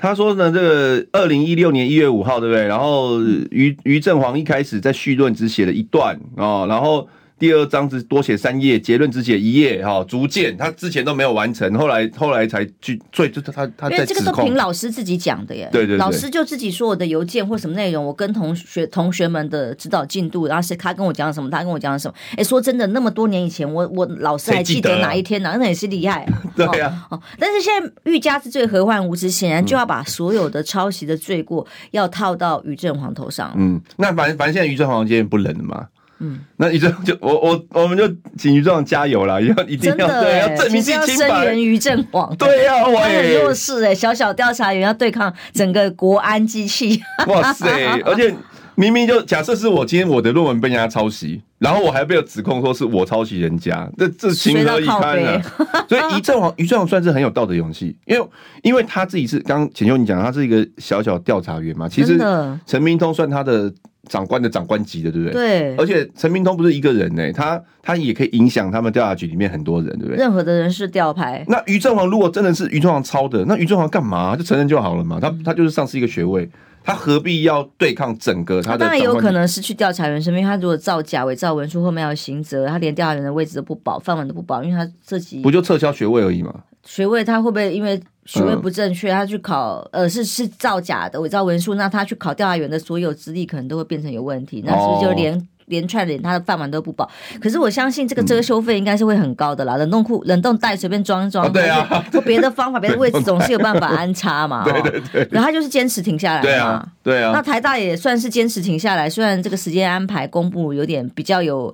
[0.04, 2.68] 他说呢，这个二零一六年一月五号，对不对？
[2.68, 7.08] 然后于于正煌一开始在序论只写了一段啊，然后。
[7.40, 25.58] 第二章是多写三页，结论只写一页，哈，逐渐他之前都没有完成，后来后来才去，所以就他他在指控，因为这个都凭老师自己讲的耶，对对对，老师就自己说我的邮件或什么内容，我跟同学同学们的指导进度，然后是他跟我讲什么，他跟我讲什么，哎、欸，说真的，那么多年以前，我我老师还记得哪一天呢、啊？
[25.60, 29.30] 那也是厉害， 对呀、啊，哦，但是现在欲加之罪，何患无辞？
[29.30, 35.88] 显然就要把所有的抄袭的罪过要套到于正煌头上，嗯，那反正反正现在于正煌今天不冷了嘛。
[36.20, 41.28] 嗯，那于正就我我我们就请于正煌加油了，要 一定要对要证明自己清白。
[41.28, 47.02] 声援于正煌，对呀、啊，我也很弱势哎，小小调查员要对抗整个国安机器。
[47.28, 47.68] 哇塞！
[48.06, 48.34] 而且
[48.76, 55.42] 明明就假设是我今天我的论文被人家抄袭，然后我还被指控说是我抄袭人家，这这情何以堪呢？
[55.88, 58.28] 所以于正煌于正煌算是很有道德勇气，因为
[58.64, 62.18] 因为他自己是刚浅秋你讲他是一个小小调查员嘛，其实
[62.66, 63.74] 陈明通算他的。
[64.10, 65.34] 长官的长官级的，对不对？
[65.34, 65.76] 对。
[65.78, 70.18] 而且陈明通不是一个人呢，他他也可以影响他们调查局里面很多人，对不对？
[70.18, 71.42] 任何的人事调牌。
[71.48, 74.36] 那于正煌如果真的是于正煌抄的，那于正煌干嘛？
[74.36, 75.22] 就承认就好了嘛。
[75.22, 76.50] 他他就是丧失一个学位，
[76.84, 78.78] 他何必要对抗整个他的？
[78.80, 86.54] 他当然有可能是去调查员身份，因为他如果造假、伪造文书，后面要刑责，他连调查员的位置都不保，饭碗都不保，因为他自己不就撤销学位而已吗。
[86.86, 97.10] 学位他会不会因为学位不正确，他去考呃是是造假的伪造文书，那他去考调查员的所有资历可能都会变成有问题，那是不是就连连串连他的饭碗都不保？
[97.42, 111.74] 可是我相信这个遮羞费应该是会很高的啦，冷冻库冷冻袋随便装一装，对啊，或别的方法别的位置总是有办法安插嘛， 对对对，然后他就是坚持停下来，对啊对啊，那台大也算是坚持停下来，虽然这个时间安排公布有点比较有。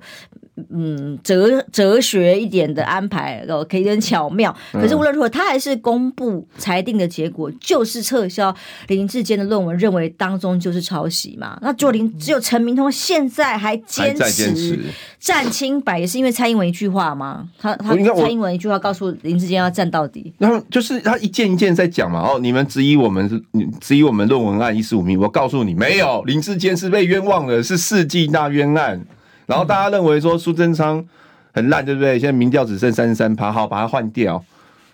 [0.70, 4.54] 嗯，哲哲学一点的安排哦，可以有点巧妙。
[4.72, 8.54] 可是无论如何，他还是公布裁定的结果，就是撤销
[8.88, 11.58] 林志坚的论文，认为当中就是抄袭嘛。
[11.62, 14.78] 那就林只有陈明通现在还坚持
[15.18, 17.48] 站清白，也是因为蔡英文一句话吗？
[17.58, 20.32] 他他蔡英文一句话告诉林志坚要站到底。
[20.38, 22.20] 然后就是他一件一件在讲嘛。
[22.20, 29.04] 哦，你们质疑我们是，你质疑我们论文案一四五名，我告诉你没有，林志坚是被冤枉的，是世纪大冤案。
[29.50, 31.04] 然后大家认为说苏贞昌
[31.52, 32.16] 很烂，对不对？
[32.16, 34.40] 现在民调只剩三十三趴，好，把它换掉。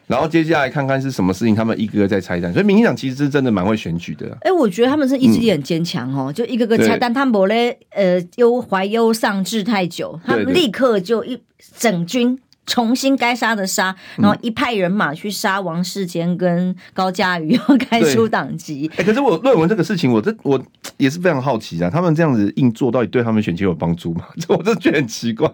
[0.07, 2.51] 然后接下来看看是什么事情，他们一个个在拆弹。
[2.51, 4.35] 所以民进党其实是真的蛮会选举的。
[4.40, 11.38] 哎，我觉得他们是意志力很坚强哦，就一个个拆弹，他们不咧呃忧怀忧丧志太久，他们立刻就一
[11.77, 12.38] 整军。
[12.66, 18.90] 重新该杀的杀，然后一派人马去杀王世坚跟高嘉瑜，要开除党籍。
[18.94, 20.61] 哎、欸，可是我论文这个事情，我这我
[20.96, 21.88] 也是非常好奇啊。
[21.88, 24.26] 他们这样子硬做，到底对他们选情有帮助吗？
[24.38, 25.48] 这我真的觉得很奇怪。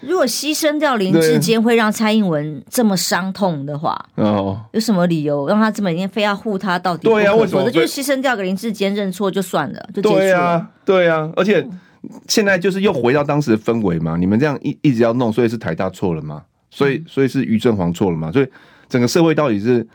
[0.00, 7.08] 如果牺牲掉林志坚会让蔡英文这么伤痛的话，哦，有什么理由让他这么一天非要护他到底？
[7.08, 7.70] 对呀、啊，为什么？
[7.70, 10.20] 就是牺牲掉个林志坚认错就算了，就结束了。
[10.20, 11.66] 对呀、啊，对呀、啊，而且。
[12.28, 14.16] 现在就是又回到当时的氛围嘛？
[14.16, 16.42] 你们这样一一直要弄，所以是台大错了吗？
[16.70, 18.32] 所以所以是于正煌错了吗？
[18.32, 18.48] 所以
[18.88, 19.86] 整个社会到底是，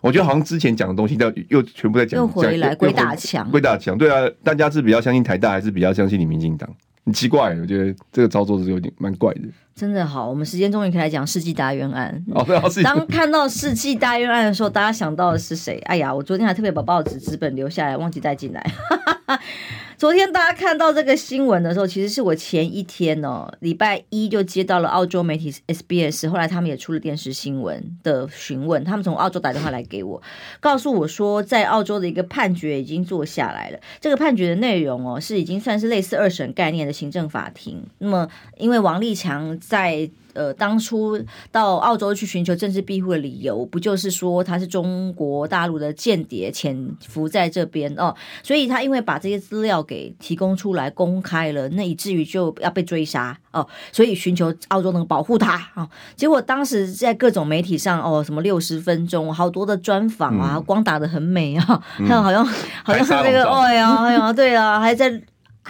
[0.00, 3.98] 我觉得好像之前讲的东西，都又全部在讲，又回来鬼打墙，鬼打墙。
[3.98, 6.68] 对啊，大家是比较相信台大，还是比较相信你民进党？
[7.04, 9.42] 很奇怪，我觉得这个操作是有点蛮怪的。
[9.78, 12.24] 真的好，我们时间终于可以来讲世纪大冤案。
[12.34, 15.78] 哦，对啊，当看到世纪大冤案的时候，大家想到的是谁？
[15.86, 18.66] 哎呀，我昨天还特别把报纸纸本留下来，忘记带进来。
[19.96, 30.22] 昨天大家看到这个新闻的时候，其实是我前一天哦，礼拜一就接到了澳洲媒体 SBS，后来他们也出了电视新闻的询问，他们从澳洲打电话来给我，
[30.60, 33.78] 告诉我说，在澳洲的一个判决已经做下来了。
[34.00, 37.84] 这个判决的内容哦，是已经算是类似二审概念的行政法庭。
[37.98, 48.14] 那么，因为王立强在呃，当初到澳洲去寻求政治庇护的理由，不就是说他是中国大陆的间谍潜伏在这边哦？
[48.42, 55.90] 所以他因为把这些资料给提供出来公开了，那以至于就要被追杀哦，所以寻求澳洲能保护他啊、哦。
[56.14, 62.46] 结果当时在各种媒体上哦，什么六十分钟，好多的专访啊，光打的很美啊，还、嗯、有 好像
[62.84, 65.20] 好像这个，哎呀哎呀，对啊，还在。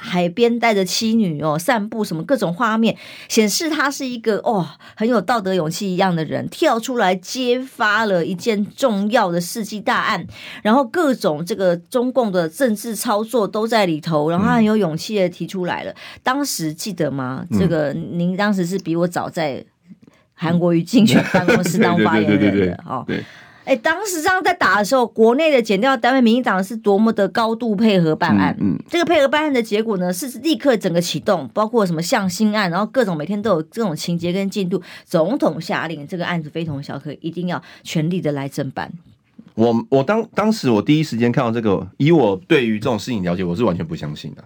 [0.00, 2.96] 海边带着妻女哦，散步什么各种画面，
[3.28, 10.24] 显示他是一个哦很有道德勇气一样的人，跳出来揭发了一件重要的世纪大案，
[10.62, 15.90] 然后各种这个中共的政治操作都在里头，然后他很有勇气的提出来了。
[15.90, 17.44] 嗯、当时记得吗？
[17.58, 19.64] 这个您当时是比我早在
[20.34, 23.04] 韩国瑜竞选办公室 当发言人的哦。
[23.68, 28.56] 哎，当时这样在打的时候，国内的检调单位民进党是多么的高度配合办案。
[28.58, 34.82] 嗯，嗯，这个配合办案的结果呢，是立刻整个启动，包括什么向心案，然后各种每天都有这种情节跟进度。
[35.04, 38.90] 总统下令这个案子非同小可，一定要全力的来侦办。
[39.54, 44.42] 我我当当时我第一时间看到这个，以我对于这种事情了解，我是完全不相信的。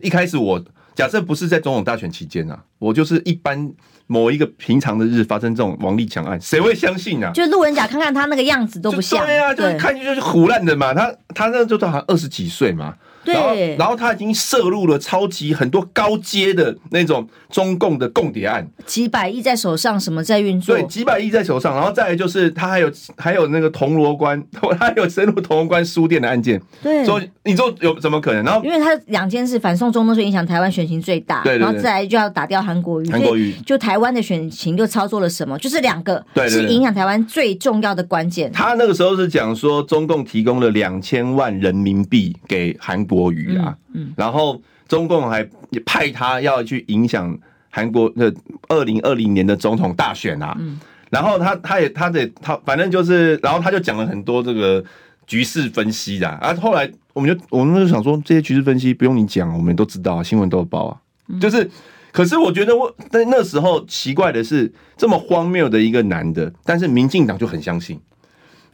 [0.00, 3.70] 一开始我假设不是在总统大选期间啊，我就是一般。
[4.12, 7.32] 某一个平常的日发生这种王立强案，谁会相信呢、啊？
[7.32, 10.92] 就路人甲看看他那个样子都不像，对啊，就是看就是胡乱的嘛。
[10.92, 12.94] 他他那时候好像二十几岁嘛。
[13.24, 20.74] 对，然后，然后他已经涉入了超级很多高阶的那种中共的共谍案，几百亿在手上，什么在运作？
[20.74, 26.60] 对，几百亿在手上，然后再来就是他还有还有那个铜锣关， 他还有深入铜锣关书店的案件。
[26.82, 28.42] 对，所以你说有怎么可能？
[28.42, 35.56] 然后因为他两件事，反送中都是影响台湾选情最大，对，然后再来就要打掉韩国瑜，韩国瑜就台湾的选情又操作了什么？
[35.58, 38.50] 就是两个，对，是影响台湾最重要的关键。
[38.50, 43.02] 他那个时候是讲说，中共提供了两千万人民币给韩。
[43.12, 44.58] 国瑜啊，嗯，然后
[44.88, 45.46] 中共还
[45.84, 47.36] 派他要去影响
[47.68, 48.32] 韩国的
[48.68, 50.80] 二零二零年的总统大选啊，嗯，
[51.10, 54.82] 然后他他也他的他反正就是，然后他就讲了很多这个
[55.26, 60.96] 局势分析的啊，后来我们就我们就想说，这些局势分析不用你讲，我们都知道啊，新闻都有报啊，
[61.38, 61.68] 就是，
[62.12, 68.00] 可是我觉得我在那时候奇怪的是，这么荒谬的一个男的，但是民进党就很相信。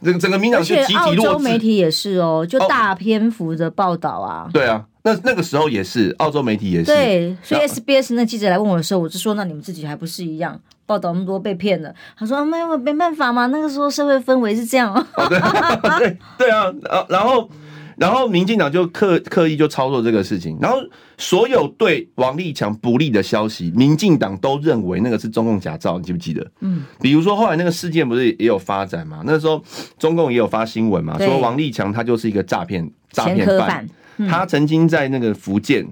[0.01, 4.45] 这个整个民党就集体落志，澳洲媒体也是哦，就大篇幅的报道啊。
[4.47, 6.85] 哦、对啊，那那个时候也是，澳洲媒体也是。
[6.85, 14.93] 对，所以 SBS 那记者来问我的时候，我就说：“那你们自己还不是一样报道那么多被骗的？”他说：“没有，没办法嘛，那个时候社会氛围是这样。
[14.93, 15.39] 哦”对
[15.99, 16.73] 对 对啊，
[17.09, 17.49] 然后。
[17.99, 20.77] 然后民进党就刻刻意就操作这个事情，然后
[21.17, 26.51] 所有对王立强不利的消息，民进党都认为那个是中共假造，你记不记得？
[26.61, 29.21] 嗯，比如说后来那个事件不是也有发展嘛？
[29.25, 29.61] 那时候
[29.97, 33.87] 中共也有发新闻嘛，说王立强他就是一个诈骗诈骗犯，
[34.29, 35.85] 他曾经在那个福建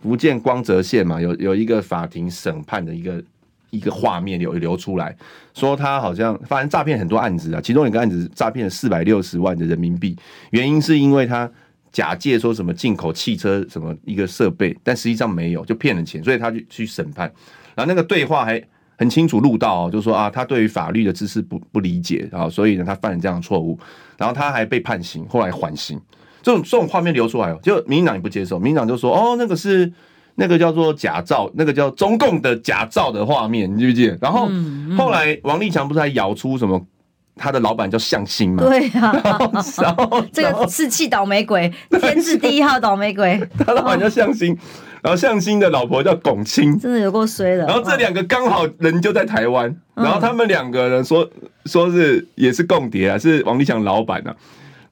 [0.00, 3.22] 福建光泽县嘛，有有一个法庭审判的一个。
[3.70, 5.14] 一个画面流流出来，
[5.52, 10.16] 说他好像发生诈骗很多案子啊，其中一个案子诈骗了四百六十万的人民币，
[10.50, 11.50] 原因是因为他
[11.92, 17.30] 假借说什么进口汽车什么一个设备，但实际上没有，就骗了钱，所以他就去审判，
[17.74, 18.62] 然后那个对话还
[18.96, 23.78] 很清楚录到，哦就说啊，他对于法律的知识不不理解啊，所以呢他犯了这样的错误，
[24.16, 26.00] 然后他还被判刑，后来缓刑，
[26.42, 29.92] 这种这种画面流出来哦，就民进党也不接受，民进党就说哦，那个是。
[30.40, 34.16] 那个叫做假造，那个叫中共的假造的画面，你记不记得？
[34.22, 34.48] 然后
[34.96, 36.80] 后来王立强不是还咬出什么？
[37.40, 38.62] 他的老板叫向心嘛？
[38.64, 39.12] 对啊，
[39.82, 43.40] 然后这个是气倒霉鬼， 天字第一号倒霉鬼。
[43.64, 44.56] 他老板叫向心，
[45.02, 47.64] 然后向心的老婆叫龚青，真的有够衰的。
[47.66, 51.28] 然后这两个刚好人就在台湾，然后他们两个人说
[51.66, 54.34] 说是也是共谍啊，是王立强老板啊。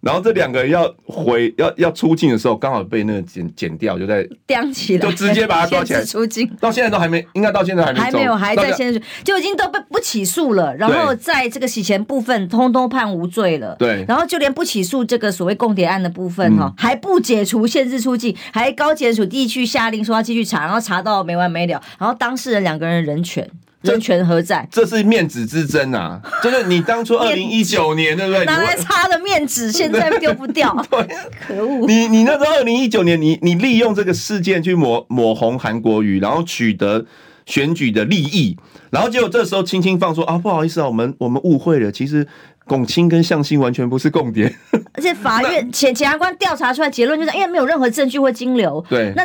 [0.07, 6.49] 然后这两个人要回要要出境的时候，刚好被那个剪剪掉，就在叼起来，就直接把他抓起来出境。
[6.61, 10.73] 到现在都还没，应该到现在还没，还没有，还在先就已经都被不起诉了。
[10.77, 13.75] 然后在这个洗钱部分，通通判无罪了。
[13.81, 14.05] 对。
[14.07, 21.83] 然后就连不起诉这个所谓共谍案的部分哈，还不解除限制出境，还高检署地区下令说要继续查，然后查到没完没了。
[21.99, 23.51] 然后当事人两个人人权。
[23.93, 24.67] 人权何在？
[24.71, 26.21] 这是面子之争啊！
[26.43, 28.45] 就是你当初二零一九年，对不对？
[28.45, 30.75] 拿来擦的面子， 现在丢不掉。
[30.91, 31.07] 对，
[31.47, 31.87] 可恶！
[31.87, 37.07] 你你那时候二零一九年，你你利用这个事件去抹抹红韩国瑜，然后取得
[37.47, 38.57] 选举的利益，
[38.91, 42.27] 然后结果这时候轻轻放说啊，不好意思啊，我们我们误会了，其实
[42.67, 44.53] 龚清跟向心完全不是共谍，
[44.93, 49.25] 而且法院检检察官调查出来结论就是，因为没有任何证据会金流，对，那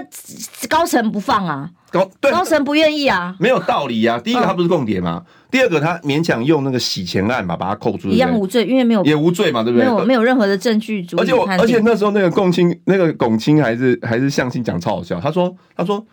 [0.70, 2.32] 高层不放啊，高对。
[2.32, 4.20] 高层不愿意啊，没有道理啊。
[4.24, 9.88] 第一个他不是共谍嘛，第二个他勉强用那个洗钱案嘛，把他扣住，一样无罪，因为没有也无罪嘛，对不对？
[9.88, 16.06] 没有没有任何的证据，而且我而且那时候那个共青那个龚清还是还是向心讲超好笑，他说他说。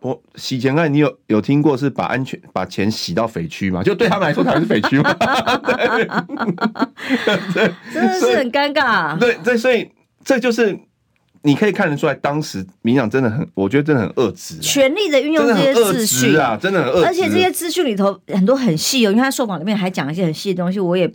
[0.00, 3.82] 我洗钱案，你有有听过是把安全把钱洗到匪区吗？
[3.82, 5.12] 就对他们来说，他们是匪区吗？
[7.54, 9.18] 对，真的是很尴尬。
[9.18, 9.90] 对对，所以
[10.24, 10.78] 这就是
[11.42, 17.06] 你可以看得出来，当时民进党真的很，我觉得真的很恶质，权力的运用这些资讯啊，真的很恶质。
[17.06, 21.12] 而且这些资讯里头很多很细哦，因为他受访里面还讲一些很细的东西，我也。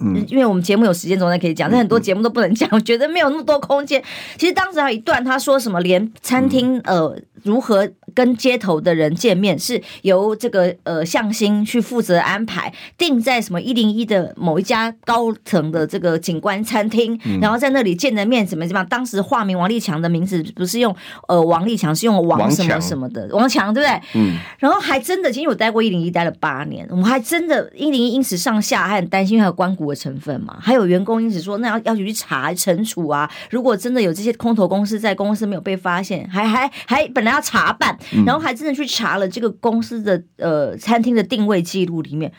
[0.00, 4.00] 嗯，因为我们节目有时间总在可以讲，但很多节目都不能讲，我觉得没有那么多空间。
[4.36, 7.84] 其实当时还有一段，他说什么连餐厅呃如何
[8.18, 18.88] 跟街头的人见面，是由这个呃向心去负责安排，定在什么一零一的某一家高层的这个景观餐厅，然后在那里见的面怎么怎么样。
[18.88, 20.94] 当时化名王立强的名字不是用
[21.28, 24.00] 呃王立强，是用王什么什么的王强，对不对？
[24.14, 24.36] 嗯。
[24.58, 29.88] 然后还真的，其实我待过一零一待了八年，我们还真的一零一因此上下还很担心，还有关谷。
[29.88, 33.26] 的成分嘛，还有员工因此说，那要要去查惩处啊。
[33.48, 42.32] 如果真的有这些空头公司在公司没有被发现，还还还本来要查办，然后还真的去查了这个公司的呃餐厅的定位记录里面。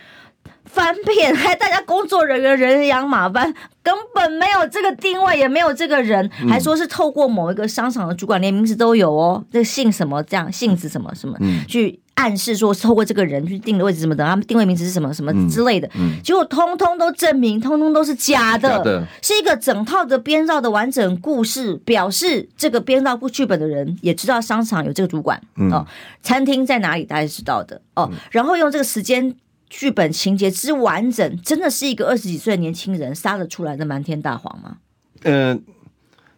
[0.66, 12.00] 翻遍，还大家工作人员人仰马翻，根本没有这个定位，也没有这个人，还说是透过某一个商场的主管，连名字都有哦，这姓什么这样，姓子什么什么去。
[12.16, 15.90] 暗示说是透过这个人去定的位置什么的，他们定位名字是什么什么之类的，
[16.22, 19.08] 结果通通都证明，通通都是假的，假的。
[19.22, 25.88] 是一个整套的编造的完整故事，表示这个编造部剧本的人也知道商场有这个主管、嗯、哦，
[26.22, 29.34] 餐厅在哪里大家知道的哦，嗯、然后用这个时间
[29.70, 34.78] 剧本情节之完整，真的是一个二十几岁的年轻人杀得出来的瞒天大谎吗？
[35.24, 35.60] 嗯、呃，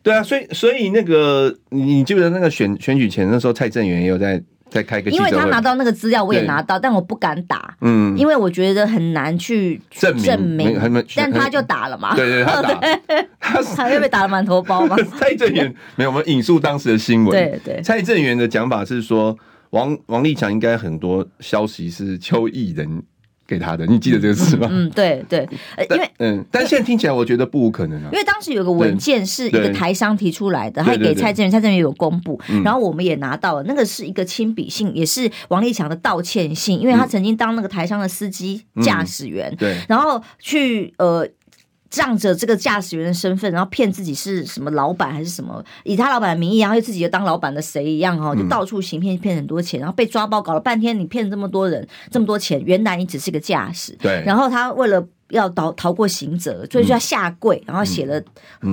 [0.03, 4.43] 对啊，所以所以那个你记得那个选选举前那时候，蔡正元也有在。
[4.71, 12.79] 在开个，因为他拿到那个资料，我也拿到，但我不敢打，嗯，因为我觉得很难去证明，证明，但他就打了嘛，对对，他打，
[13.37, 14.95] 他 他又被打了满头包嘛。
[15.19, 19.37] 蔡正元没有，我们引述当时的新闻，对对，蔡正元的讲法是说，
[19.71, 23.03] 王王立强应该很多消息是邱毅人。
[23.51, 24.69] 给他的，你记得这个事吗？
[24.71, 25.45] 嗯，对对，
[25.89, 28.09] 因为嗯，但现在听起来我觉得不无可能啊。
[28.13, 41.27] 因为当时有个文件是一个台商提出来的，他给蔡正元，蔡正元有公布，然后我们也拿到了，那个是一个亲笔信，也是王立强的道歉信，因为他曾经当那个台商的司机驾驶员，对，然后去呃。
[41.91, 53.95] 仗着这个驾驶员的身份，然后骗自己是什么老板还是什么，以他老板的名义，然后又自己又当老板的谁一样哦，就到处行骗，骗很多钱，然后被抓包，搞了半天，你骗了这么多人这么多钱，原来你只是个驾驶。
[53.99, 54.23] 对。
[54.25, 58.19] 然后他为了要逃逃过刑责，所以就要下跪，然后写了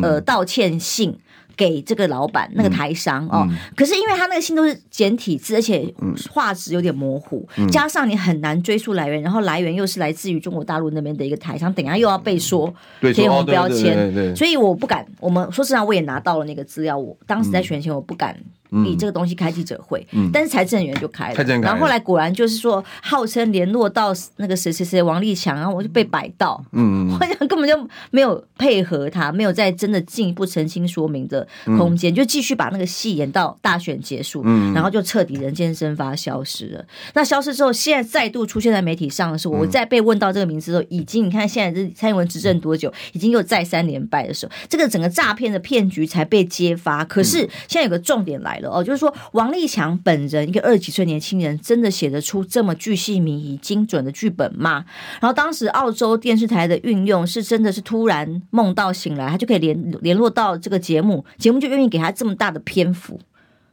[0.01, 1.19] 呃道歉信。
[1.59, 3.45] 给这个老板那个台商哦，
[3.77, 5.93] 可是因为他那个信都是简体字，而且
[6.31, 12.73] 画质有点模糊，嗯、加上你很难追溯来源，然后来源又是来自于中国大陆那边的一个台商，等下又要被说
[13.13, 15.05] 贴红标签，所以我不敢。
[15.19, 18.39] 我们说实话，我也拿到了那个资料，我当时在选前我不敢。
[18.85, 36.85] 以这个东西开记者会，嗯、但是财政员就开了，开然后后来果然就是说，号称联络到那个谁谁谁王立强，然后我就被摆到，嗯， 好像根本就没有配合他，没有再真的进一步澄清说明的空间，嗯、就继续把那个戏演到大选结束，嗯，然后就彻底人间蒸发消失了。
[37.15, 47.03] 那消失之后，现在再度出现在媒体上的时候，我再被问到这个名字的时候，已经你看现在这蔡英文执政多久，已经又再三连败的时候，这个整个诈骗的骗局才被揭发。
[47.05, 48.58] 可是现在有个重点来。
[48.67, 54.85] 哦，就是说王立强本人一个二十几岁年轻人，真的写得出这么巨细靡遗、精准的剧本吗？
[55.21, 63.21] 然后当时澳洲电视台的运用是真的是突然梦到醒来，他就可以联联络到这个节目，节目就愿意给他这么大的篇幅。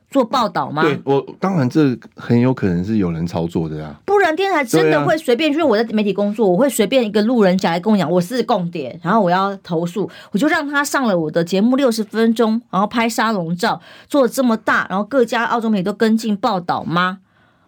[0.09, 0.81] 做报道吗？
[0.83, 17.19] 对，我当然这很有可能是有人操作的呀、啊，不然电视台真的会随便，因为我在媒体工作，我会随便一个路人甲来跟我讲我是共谍，然后我要投诉，我就让他上了我的节目六十分钟，然后拍沙龙照，做的这么大，然后各家澳洲媒体都跟进报道吗？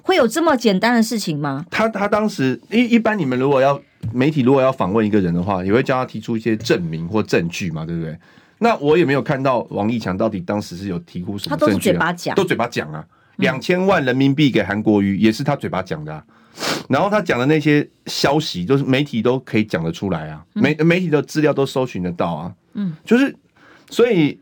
[0.04, 1.66] 会有这么简单的事情吗？
[1.70, 3.78] 他他当时一一般你们如果要
[4.14, 8.18] 媒体如果要访问一个人的话，也会叫他提出一些证明或证据嘛，对不对？
[8.60, 13.06] 那我也没有看到王丽强到底当时是有提出什么证据、啊，他都是嘴巴讲，都嘴巴讲啊。
[13.38, 16.24] 两千万人民币给韩国瑜也是他嘴巴讲的、啊，
[16.90, 23.36] 然后他讲的那些消息就是媒体都可以讲得出来啊，媒媒体的资料都搜寻得到啊，嗯，就是
[23.92, 24.40] 所以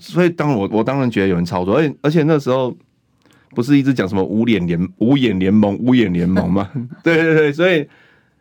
[0.00, 2.74] 所以当我我当然觉得有人操作，而且而且那时候
[3.50, 6.70] 不是一直讲什么五眼联五眼联盟五眼联盟吗？
[7.04, 7.86] 对对对，所以，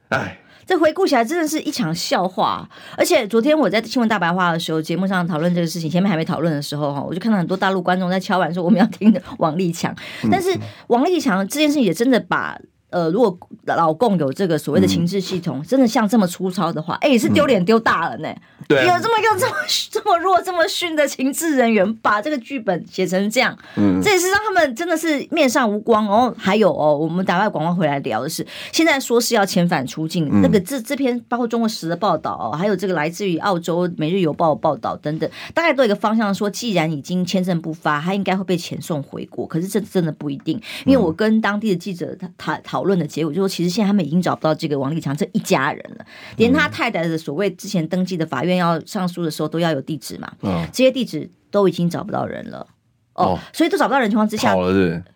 [0.08, 0.38] 哎。
[0.72, 2.66] 这回顾起来真的是一场笑话，
[2.96, 9.94] 而且昨天我在新闻大白话的时候，节目上讨论这个事情，前面还没讨论的时候哈，我就看到很多大陆观众在敲碗说我们要听的王立强，
[10.32, 10.58] 但是
[10.88, 12.58] 王立强这件事情也真的把。
[12.92, 13.36] 呃，如果
[13.66, 18.30] 老共有这个所谓的情志系统，嗯、真的像这么粗糙的话，哎、欸，是丢脸丢大了呢。
[18.68, 19.56] 对、嗯，有这么一个这么
[19.90, 26.08] 这么弱、这么逊的情志人员，把这个剧本写成这样，嗯，这也是让他们真的是面上无光。
[26.08, 39.48] 哦，还有哦，我们打外广告回来聊的是，现在说是要遣返出境，嗯、那个这这篇包括中国时的报道哦，还有这个来自于澳洲《每日邮报》的报道等等，大概都有一个方向说，既然已经签证不发，他应该会被遣送回国。
[39.48, 46.06] 可是这真的不一定，因为我跟当地的记者他讨讨论的结果就是说，其实现在他们已经找不到这个王立强这一家人了，
[46.38, 52.66] 连他太太的所谓之前登记的法院要上诉的时候都要有地址嘛，嗯，这些地址都已经找不到人了，
[53.14, 54.56] 哦，所以都找不到人情况之下，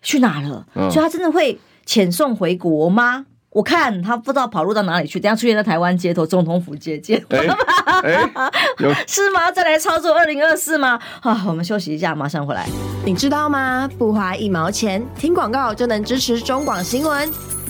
[0.00, 0.64] 去哪了？
[0.74, 3.26] 所以他真的会遣送回国吗？
[3.50, 7.18] 我看他不知道跑路到哪里去，等下出现在台湾街头总统府接见，
[9.08, 9.50] 是吗？
[9.50, 11.00] 再来操作二零二四吗？
[11.22, 12.68] 啊，我们休息一下，马上回来。
[13.06, 13.88] 你知道吗？
[13.96, 17.55] 不花一毛钱，听广告就能支持中广新闻。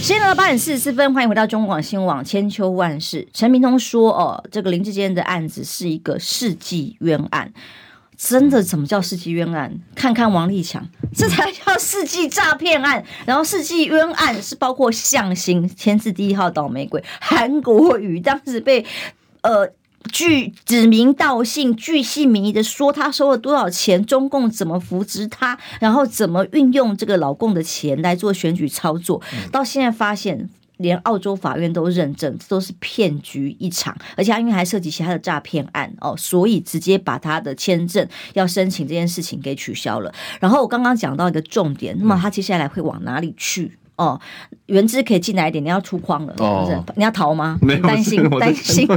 [0.00, 3.28] 时间来到八点四十四分，欢迎回到中广新闻网千秋万世。
[3.34, 7.52] 陈明通说：“哦，这个林志坚的案子是一个世纪冤案，
[8.16, 8.62] 真的？
[8.62, 9.78] 怎么叫世纪冤案？
[9.94, 13.04] 看看王立强，这才叫世纪诈骗案。
[13.26, 18.86] 然后世纪冤案是包括向心签字第一号倒霉鬼韩国瑜，当时被
[19.42, 19.70] 呃。”
[20.12, 24.04] 据指名道姓、巨细靡遗的说，他收了多少钱？
[24.04, 25.58] 中共怎么扶植他？
[25.78, 29.20] 然后怎么运用这个老共的钱来做选举操作？
[29.52, 30.48] 到现在发现，
[30.78, 33.94] 连澳洲法院都认证，这都是骗局一场。
[34.16, 40.12] 而且他因为还涉及其他的诈骗案哦，所以直接把他的签证要申请这件事情给取消了。
[40.40, 43.76] 然后我刚刚讲到一个重点，那么他接下来会往哪里去？
[44.00, 44.18] 哦，
[44.64, 46.92] 原资可以进来一点，你要出框了，哦、是不是？
[46.96, 47.58] 你要逃吗？
[47.82, 48.88] 担心担心，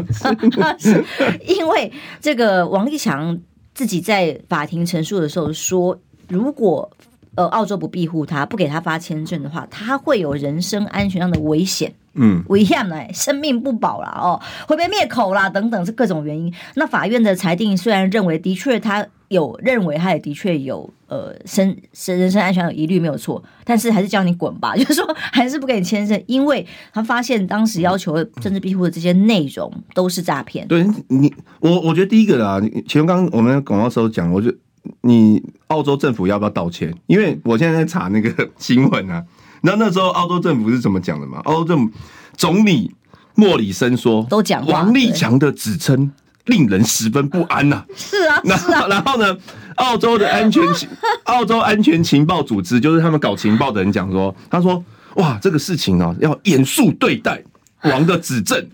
[0.80, 1.04] 是
[1.46, 1.92] 因为
[2.22, 3.38] 这个王立强
[3.76, 6.00] 自己在法庭陈述的时候说，
[6.30, 6.90] 如果
[7.36, 14.40] 呃澳洲不庇护他，不给他发签证的话，他会有人身安全上的危险，嗯，危险呢，生命不保了哦，
[14.70, 16.54] 会被灭口啦等等，是各种原因。
[16.76, 19.06] 那法院的裁定虽然认为的确他。
[19.34, 30.68] 有认为他也的确有呃身身人身安全有疑虑没有错，但是还是叫你滚吧， 就是说还是不给你签证，因为他发现当时要求政治庇护的这些内容都是诈骗。
[30.68, 34.58] 对你，我我觉得第一个啦，其实刚刚我们广告时候讲，我觉得
[35.02, 36.94] 你澳洲政府要不要道歉？
[37.08, 39.24] 因为我现在在查那个新闻啊，
[39.62, 41.40] 那那时候澳洲政府是怎么讲的嘛？
[41.46, 41.94] 澳洲政府
[42.38, 42.94] 总理
[43.36, 46.12] 莫里森说，都讲王立强的指称。
[46.46, 47.86] 令人十分不安呐、啊！
[47.96, 49.38] 是啊，然后然后呢？
[49.78, 50.88] 澳洲的安全情，
[51.26, 54.86] 澳洲安全情报组织就是他们搞情报的人讲说，他说
[55.18, 57.42] ：“哇，这个事情啊，要严肃对待
[57.82, 58.68] 王的指证。”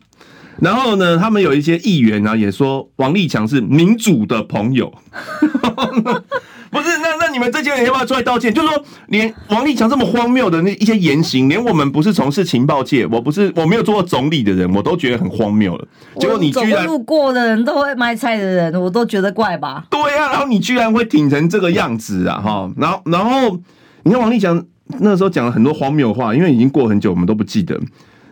[0.60, 4.94] 然后呢，他们有一些议员呢、啊，也说王立强是民主的朋友。
[6.72, 8.54] 不是，那那你们这些人要不要出来道歉？
[8.54, 15.88] 就是说，连王立强这么荒谬的那一些言行，连我们不是从事情报界，我不是我没有做过总理的人，我都觉得很荒谬了。
[16.20, 19.86] 结果你居然路过的人都会卖菜的人，我都觉得怪吧？
[19.90, 22.40] 对呀、啊，然后你居然会挺成这个样子啊！
[22.40, 23.60] 哈，然后然后
[24.04, 24.64] 你看王立强
[25.00, 27.80] 那时候讲了很多荒谬话，因为已经过很久，我们都不记得。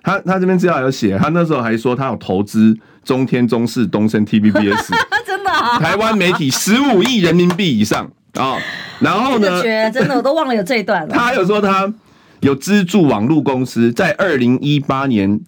[0.04, 4.94] 他他这边资料有写，他那时候还说他有投资中天、中视、东升、TVBS，
[5.26, 8.10] 真的、啊，台湾媒体十五亿人民币以上。
[8.38, 8.58] 哦，
[9.00, 9.62] 然后呢？
[9.92, 11.14] 真的，我都忘了有这一段了。
[11.14, 11.92] 他还有说，他
[12.40, 15.40] 有资助网络公司，在二零一八年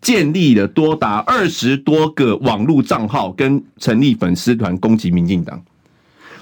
[0.00, 5.62] 建立了多达二十多个网络账号，跟成立粉丝团攻击民进党。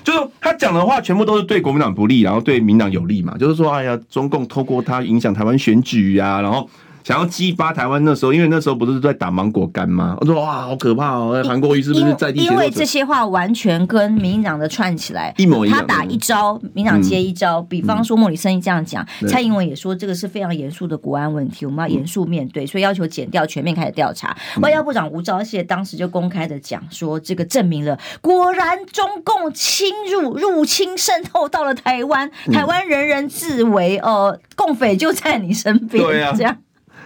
[0.02, 3.36] 就是他讲的话，全部都是对国民党不利，然后对民党有利嘛。
[3.38, 6.68] 就是说，哎呀，中共透过他影响台湾选举呀、啊，然后。
[7.08, 10.14] 想要激发台湾那时候，因为那时候不是在打芒果干吗？
[10.20, 11.42] 我说哇，好可怕哦！
[11.42, 12.44] 韩国瑜是不是在地？
[12.44, 15.78] 因为这些话完全跟民进党的串起来，一模一样。
[15.78, 17.62] 他打一招，民进党接一招。
[17.62, 24.36] 比方说莫里森这样讲，蔡英文也说这个是非常严肃的国安问题，我们要严肃面对，所以要求剪掉全面开始调查。
[24.60, 36.54] 外交部长吴钊燮当时就公开的讲说，这个证明了果然中共侵入、入侵、渗透到了台湾，台湾人人自危，呃，共匪就在你身边，对啊，这样。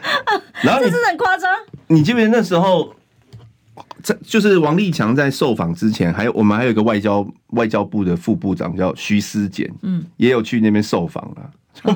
[0.63, 1.51] 然后这真的很夸张。
[1.89, 2.95] 你记不记得那时候，
[4.03, 11.93] 在就是王立强在受访之前，还有我们还有一个外交外交部的副部长叫徐思俭，嗯，也有去那边受访了，就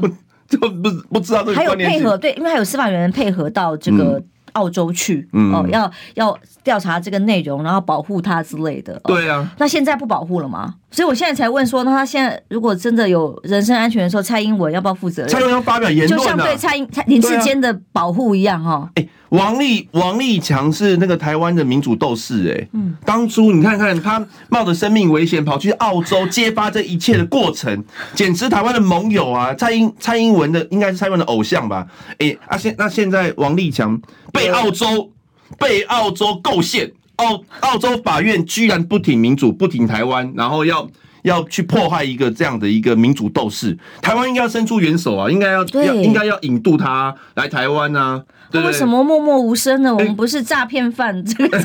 [0.59, 4.19] 就不不知道这个还有配合对，因为还有司法人员配合到这个。
[4.19, 4.27] 嗯
[4.57, 8.95] 澳洲去，嗯、哦，要要调查这个内容，然后保护他之类的。
[9.05, 10.77] 哦、对啊，那现在不保护了吗？
[10.97, 15.31] 所以我现在才问说，那他现在如果真的有人身安全的时候，蔡英文要不要负责任？
[15.31, 18.91] 蔡英文要发表言论、啊，就像对蔡英、蔡林志坚的保护一样，哈。
[18.95, 27.85] 哎，王立王立强是那个台湾的民主斗士，哎，嗯，当初你看看他冒着生命危险跑去澳洲揭发这一切的过程，
[28.15, 29.53] 简直台湾的盟友啊！
[29.53, 31.87] 蔡英蔡英文的应该是蔡英文的偶像吧？
[32.21, 34.01] 哎，啊现那现在王立强
[34.33, 35.13] 被澳洲
[35.59, 36.91] 被澳洲构陷。
[37.17, 40.89] 澳澳洲法院居然不挺民主，不挺台湾，然后要
[41.23, 48.23] 要去迫害一个这样的一个民主斗士，台湾应该要伸出援手啊，应该要要应该要引渡他来台湾啊。
[48.49, 49.93] 对对，为什么默默无声呢？
[49.93, 51.59] 我们不是诈骗犯，这个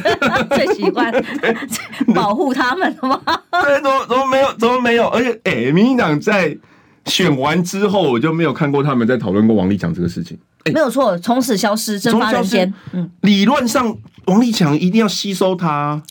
[0.55, 1.13] 最喜欢
[2.15, 3.21] 保护他们的吗？
[3.63, 4.53] 对，怎么怎么没有？
[4.57, 5.07] 怎么没有？
[5.09, 6.57] 而且，哎、欸，民进党在
[7.05, 10.35] 选完之后，我就没有看过他们在讨论过王立强这个事情。
[10.73, 12.73] 没有错，从此消失，蒸发人间。
[12.93, 13.95] 嗯，理论上。
[14.25, 16.01] 王立强一定要吸收他，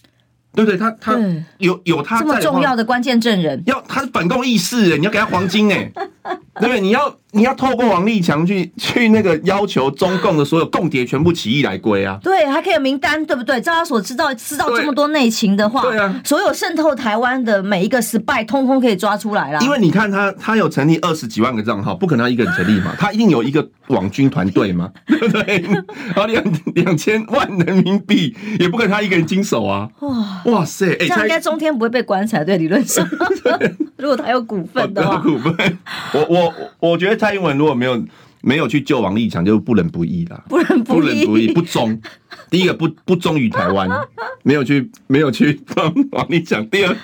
[0.52, 0.76] 对不对？
[0.76, 1.18] 他他
[1.58, 5.90] 有有他这么重要的关键证人，要他是反共义士，你要给他黄金哎，
[6.60, 6.80] 对不对？
[6.80, 7.19] 你要。
[7.32, 12.18] 你要透过王立强去去那个要求中共的所有共谍全部起义来归啊？
[12.22, 13.60] 对，还可以有名单，对不对？
[13.60, 19.60] 照他所知道知道这么多内情的话，对啊，所有渗透台湾的每一个 spy 通通可以抓出来了。
[19.60, 25.62] 因为你看他，他有成立二十几万个账号，不可能他一个人成立嘛，他一定有一个网军团队嘛， 对不对？
[26.08, 26.42] 然后两
[26.74, 29.88] 两千万人民币也不可能他一个人经手啊！
[30.00, 33.06] 哇哇塞，欸、这样应该中天不会被关才对，理论上，
[33.96, 35.78] 如果他有股份的话，股份，
[36.14, 37.19] 我我我觉得。
[37.20, 38.02] 蔡英文如果没有
[38.40, 42.00] 没有去救王立强，就不仁不义啦，不仁不义，不仁不义，不忠。
[42.48, 43.88] 第一个不不忠于台湾，
[44.42, 46.66] 没有去没有去帮王立强。
[46.68, 46.96] 第二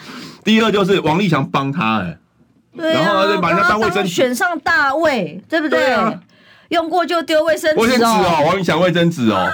[0.42, 2.18] 第二就是王立强帮他哎、
[2.78, 5.78] 欸，啊、然后就把人家当卫生选上大卫，对不对？
[5.78, 6.20] 对啊
[6.68, 9.48] 用过就丢卫生纸哦，王立强卫生纸哦，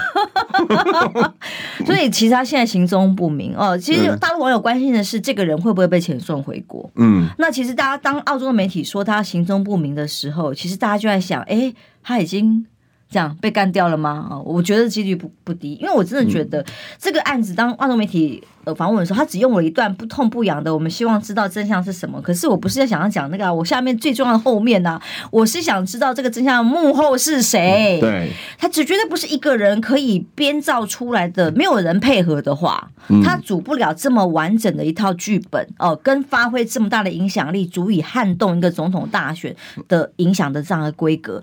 [1.85, 3.77] 所以其实他现在行踪不明哦。
[3.77, 6.89] 其实大陆网友关心的是这个人会不会被遣送回国？
[6.95, 12.65] 嗯，那其实大家当澳洲的媒体说他行踪不明的时候，其实大家就在想，哎，他已经。
[13.09, 14.27] 这样被干掉了吗？
[14.27, 16.65] 啊，我觉得几率不不低，因为我真的觉得
[16.97, 22.21] 这个案子，当澳洲媒体呃访问的时候，他只用了一段不痛不痒的，我们希望知道真相是什么。
[22.21, 24.99] 可是我不是在想要讲那个，啊我下面最重要的后面呢，
[25.31, 27.99] 我是想知道这个真相的幕后是谁。
[28.01, 32.89] 对，他只绝对不是一个人可以编造出来的，没有人配合的话，
[33.23, 39.55] 他组不了这么完整的一套剧本哦，跟发挥这么大的影响力，足以撼动一个总统大选
[39.87, 41.39] 的影响的这样的规格。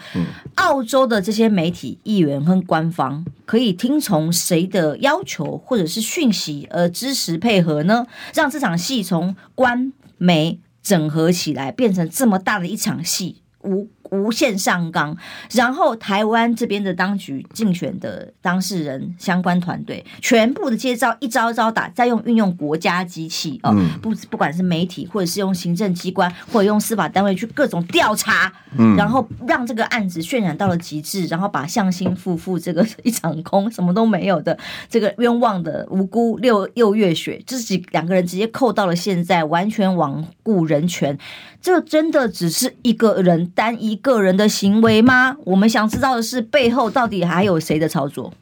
[0.57, 8.07] 澳洲的这些媒媒体、议员和官方可以听从谁的要求或者是讯息而支持配合呢？
[8.33, 13.89] 让这场戏从官媒整合起来，变成这么大的一场戏，无。
[14.11, 15.17] 无限上纲，
[15.53, 34.59] 然后台湾这边的当局竞选的当事人相关团队，全部的接招一招一招打，再用运用国家机器哦，不不管是媒体或者是用行政机关或者用司法单位去各种调查，嗯，然后让这个案子渲染到了极致，然后把向心夫妇这个一场空什么都没有的
[34.89, 41.17] 这个冤枉的无辜六六月雪，自己两个人直接扣到了现在，完全罔顾人权，
[41.63, 44.00] 这真的只是一个人单一。
[44.01, 45.37] 个人的行为吗？
[45.45, 48.33] 我们想知道的是背后到底还有谁的操作？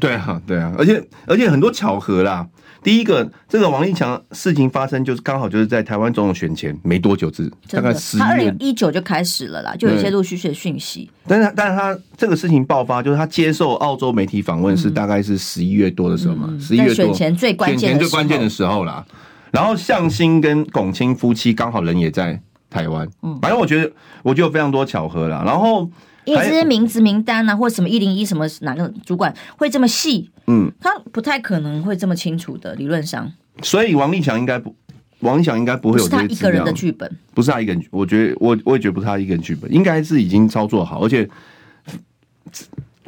[0.00, 2.46] 对啊，对啊，而且而且很多巧合啦。
[2.80, 11.10] 第一个，这个王立强事情发生就是刚好就是在台湾总统选前没多久，之大概十他二零一九就开始了啦，就有一些陆续续的讯息。
[11.26, 19.04] 但是，但是他这个事情爆发，就是他接受澳洲媒体访问是大概是十一月多的时候嘛，十一、嗯、月多选前最关键、最关键的时候啦。
[19.50, 22.40] 然后向心跟龚清夫妻刚好人也在。
[22.70, 23.90] 台湾，嗯，反正我觉得，
[24.22, 25.42] 我觉得有非常多巧合啦。
[25.44, 25.90] 然后，
[26.24, 33.32] 因为这些名字名单啊，或者什么一零一什么哪个主管会这么细，嗯，他不太可能会这么清楚的，理论上。
[33.62, 34.74] 所以王立强应该不，
[35.20, 37.82] 王立强应该不会有他一个人的剧本，不是他一个人。
[37.90, 41.28] 我觉得，我我也觉得不是他一个人剧本，应该是已经操作好，而且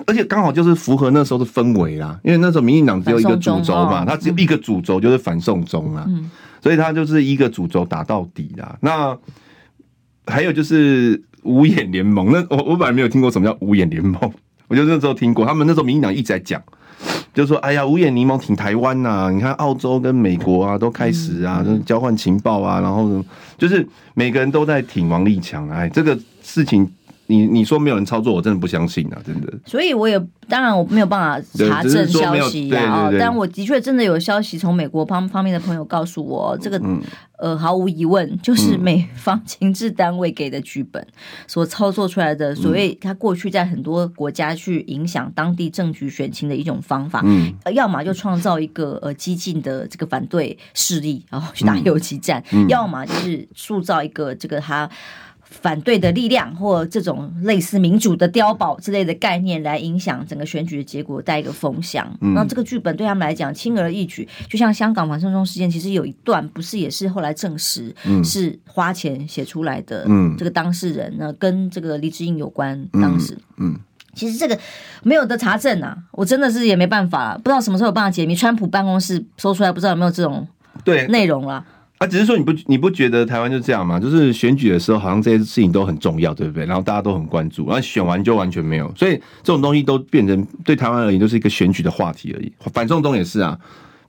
[0.07, 2.19] 而且刚好就是符合那时候的氛围啦。
[2.25, 6.31] 因为那时候民进党只有一个主轴嘛，他只有一个主轴就是反送中啊，嗯，
[6.63, 8.77] 所以他就是一个主轴打到底啦。
[8.81, 9.17] 那
[10.27, 14.19] 还有就是五眼联盟，那我我本来没有听过什么叫五眼联盟，
[14.69, 16.63] 我就那时候听过，他们那时候民进党一直在讲，
[17.33, 23.25] 就说哎呀五眼联盟挺台湾呐，你看澳洲跟美国啊都开始啊，就交换情报啊，然后
[23.57, 26.89] 就是每个人都在挺王立强，哎，这个事情
[27.31, 29.47] 你你说没有人操作，我真的不相信啊，真的。
[29.65, 30.19] 所以我也
[30.49, 37.01] 当然我没有办法查证消息啊，但我的确真的有消息从美国方方面的朋友告诉我，这个、嗯、
[37.39, 41.07] 呃毫无疑问就是美方情治单位给的剧本
[41.47, 54.91] 所操作出来的，所谓他过去在很多国家去影响当地政局选情的一种方法，嗯，要么就创造一个呃激进的这个反对势力，然后去打游击战，嗯、要么就是塑造一个这个他。
[55.51, 62.07] 反对的力量，或这种类似民主的碉堡之类的概念，来影响整个选举的结果，带一个风向。
[62.21, 67.95] 那、嗯、这个剧本对他们来讲轻而易举，就像香港反送中事件，其实有一段不是也是后来证实
[68.25, 70.05] 是花钱写出来的。
[70.09, 72.89] 嗯，这个当事人呢，跟这个黎智英有关。
[72.93, 73.77] 当时，嗯，
[74.15, 74.59] 其实这个
[75.03, 78.37] 没有得查证啊，我真的是也没办法了，不知道什么时候有办法解密。
[78.37, 80.47] 川普办公室说出来，不知道有没有这种
[80.85, 81.55] 对内容了。
[81.55, 81.67] 啊，
[82.07, 84.01] 只是说你不你不觉得台湾就这样吗？
[84.01, 86.65] 就是选举的时候，好像这些事情都很重要，对不对？
[86.65, 92.51] 然后大家都很关注，然后选完就完全没有，所以这种东西都变成对台湾而言就是一个选举的话题而已。
[92.73, 93.59] 反送中也是啊，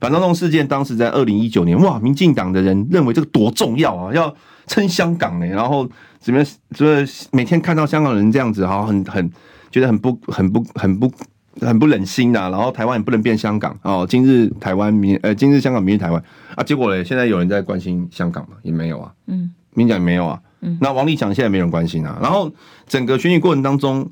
[0.00, 4.34] 反送中事件当时在二零一九年，哇，民进党的人认为这个多重要啊，要
[4.66, 5.86] 撑香港呢，然后
[6.18, 9.30] 怎么怎么每天看到香港人这样子，好像很很
[9.70, 11.12] 觉得很不很不很不。
[11.60, 14.06] 很不忍心呐、啊，然后台湾也不能变香港哦。
[14.08, 16.22] 今日台湾明呃，今日香港明日台湾
[16.56, 18.56] 啊，结果嘞，现在有人在关心香港吗？
[18.62, 19.12] 也没有啊。
[19.26, 20.40] 嗯，民讲也没有啊。
[20.60, 22.18] 嗯，那王立强现在没人关心啊。
[22.22, 22.52] 然后
[22.86, 24.10] 整个选举过程当中，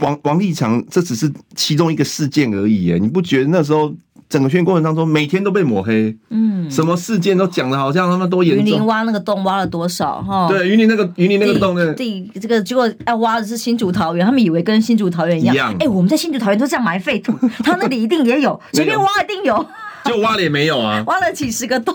[0.00, 3.94] 王王立强这只是其中一个事件而已耶，你不觉得那时候？
[4.30, 8.64] 整个训练过程当中，每天都被抹黑，嗯，什么事件都讲的好像他们都严重。
[8.64, 10.22] 云林挖那个洞挖了多少？
[10.22, 15.72] 哈，对，云林那个云林那个洞的地，这个结果要挖的是新竹桃园，他们以为跟新竹桃园一样。
[15.72, 17.32] 哎、欸，我们在新竹桃园都这样埋废土，
[17.64, 19.66] 他那里一定也有，随便挖一定有，
[20.04, 21.92] 就挖了也没有啊， 挖了几十个洞，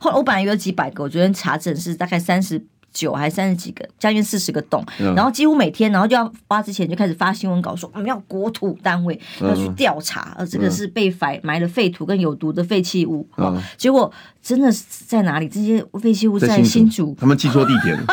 [0.00, 2.60] 后来我本来有几百个，我昨天查证是大概三十。
[2.96, 4.82] 九还三十几个，将近四十个洞，
[5.14, 13.28] 然后几乎每天，然后就要挖之前就开始发新闻稿说，我们要国土单位要去调查，呃，这个是被埋埋了废土跟有毒的废弃物，
[13.76, 14.10] 结果
[14.46, 15.48] 真的是在哪里？
[15.48, 17.98] 这些废弃物在新竹，他们记错地点，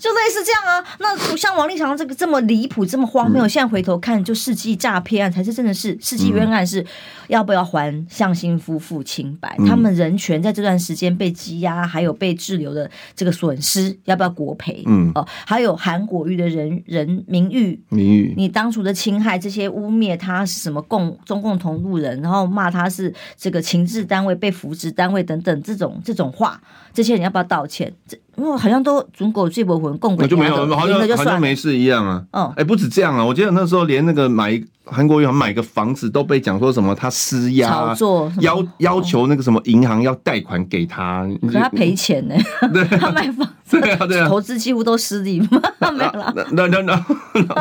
[0.00, 0.84] 就类似这样啊。
[0.98, 6.84] 那像王立强这个这么离谱、这么荒谬，现在回头看，就世纪诈骗案才是真的是世纪冤案，是
[7.28, 9.56] 要不要还向心夫妇清白？
[9.66, 12.32] 他们人权在这段时间被羁押，还有被。
[12.42, 14.82] 滞留的这个损失要不要国赔？
[14.86, 26.60] 嗯哦，还有韩国瑜的人人名誉名誉，你当初的侵害，这些污蔑他是什么共中共同路人，然后骂他是这个情治单位被扶植单位等等这种这种话，
[26.94, 27.92] 这些人要不要道歉？
[28.06, 32.24] 这因为好像都中国最不混共轨，就没有，好像好像没事一样啊。
[32.32, 42.34] 嗯，哎，不止这样啊，我记得那时候连那个买韩国瑜买个房子都被讲说什么他施压炒作，要要求那个什么银行要贷款给他，可是他赔钱呢。
[42.72, 45.48] 对， 他买房子，对啊，对啊，投资几乎都失利嘛，
[45.92, 46.32] 没有了。
[46.52, 47.04] 那那那，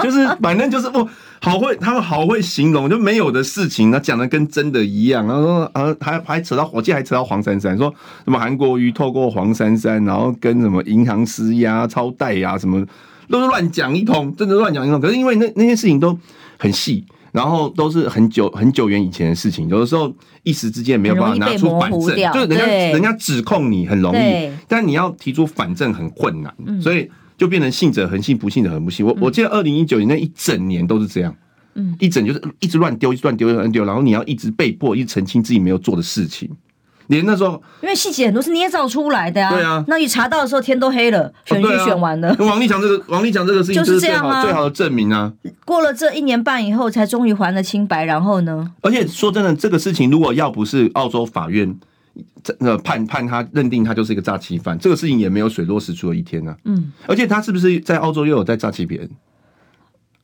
[0.02, 1.08] 就是反正就是不。
[1.44, 5.26] 好会，他们好会形容，就没有的事情，那讲的跟真的一样。
[5.26, 7.92] 然后说，啊，还还扯到，我记得还扯到黄珊珊，说
[8.26, 12.86] 什么韩国瑜透过黄珊珊，然后跟什么银行施压、超贷呀，什么
[13.30, 15.00] 都是乱讲一通，真的乱讲一通。
[15.00, 16.18] 可是因为那那些事情都
[16.58, 22.02] 很细，然后都是很久很久远以前的事情，有的时候一时之间没有办法拿出反证，
[22.34, 27.10] 就是人家人家指控你很容易，但你要提出反证很困难，所以。
[27.38, 29.04] 就变成信者恒信，不信者恒不信。
[29.04, 31.36] 我我记得二零一九年那一整年都是这样，
[31.74, 36.48] 嗯，一整就是一直乱丢，一直乱丢，乱丢，然后你要一直被迫，一直澄清自己没有做的事情。
[37.12, 39.84] 连那时候，因为细节很多是捏造出来的啊，对啊。
[39.88, 42.34] 那你查到的时候天都黑了，选举选完了。
[42.36, 45.32] 跟王立强这个，王立强这个事情就是这样啊，最好的证明啊。
[45.66, 48.06] 过了这一年半以后，才终于还了清白。
[48.06, 48.72] 然后呢？
[48.82, 51.78] 而且说真的，这个事情如果要不是澳洲法院。
[52.44, 56.58] 这判判他认定他就是一个诈欺犯，这个事情也没有水落石出的一天、啊。
[56.66, 59.10] 嗯，而且他是不是在澳洲又有在诈欺别人？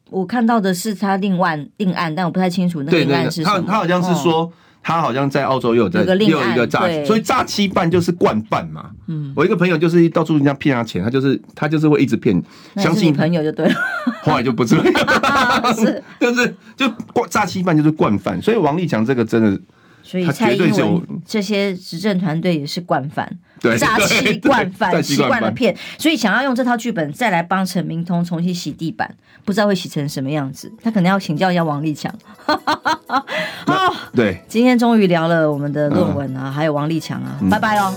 [0.09, 3.61] 我看到的是他另外另案，但我不太清楚那个另案是什么。
[3.61, 4.51] 他他好像是说
[4.87, 8.89] 他好像在澳洲又有在又有一个诈欺，所以诈欺犯就是惯犯嘛。
[9.07, 12.41] 嗯，我一个朋友就是到处人家骗他钱，他就是他就是会一直骗，
[12.77, 13.75] 相信朋友就对了。
[14.21, 14.77] 后来就不是，
[15.75, 16.89] 是 就是就
[17.29, 19.59] 诈欺犯就是惯犯，所以王立强这个真的。
[20.07, 23.29] 所以蔡英文这些执政团队也是惯犯，
[23.77, 30.71] 诈欺惯犯，习惯了骗，所以想要用这套剧本再来帮陈明通重新洗地板，不知道会洗成什么样子。
[30.81, 32.13] 他可能要请教一下王立强。
[34.15, 37.93] 对，今天终于聊了我们的论文啊，还有王立强啊，拜拜喽。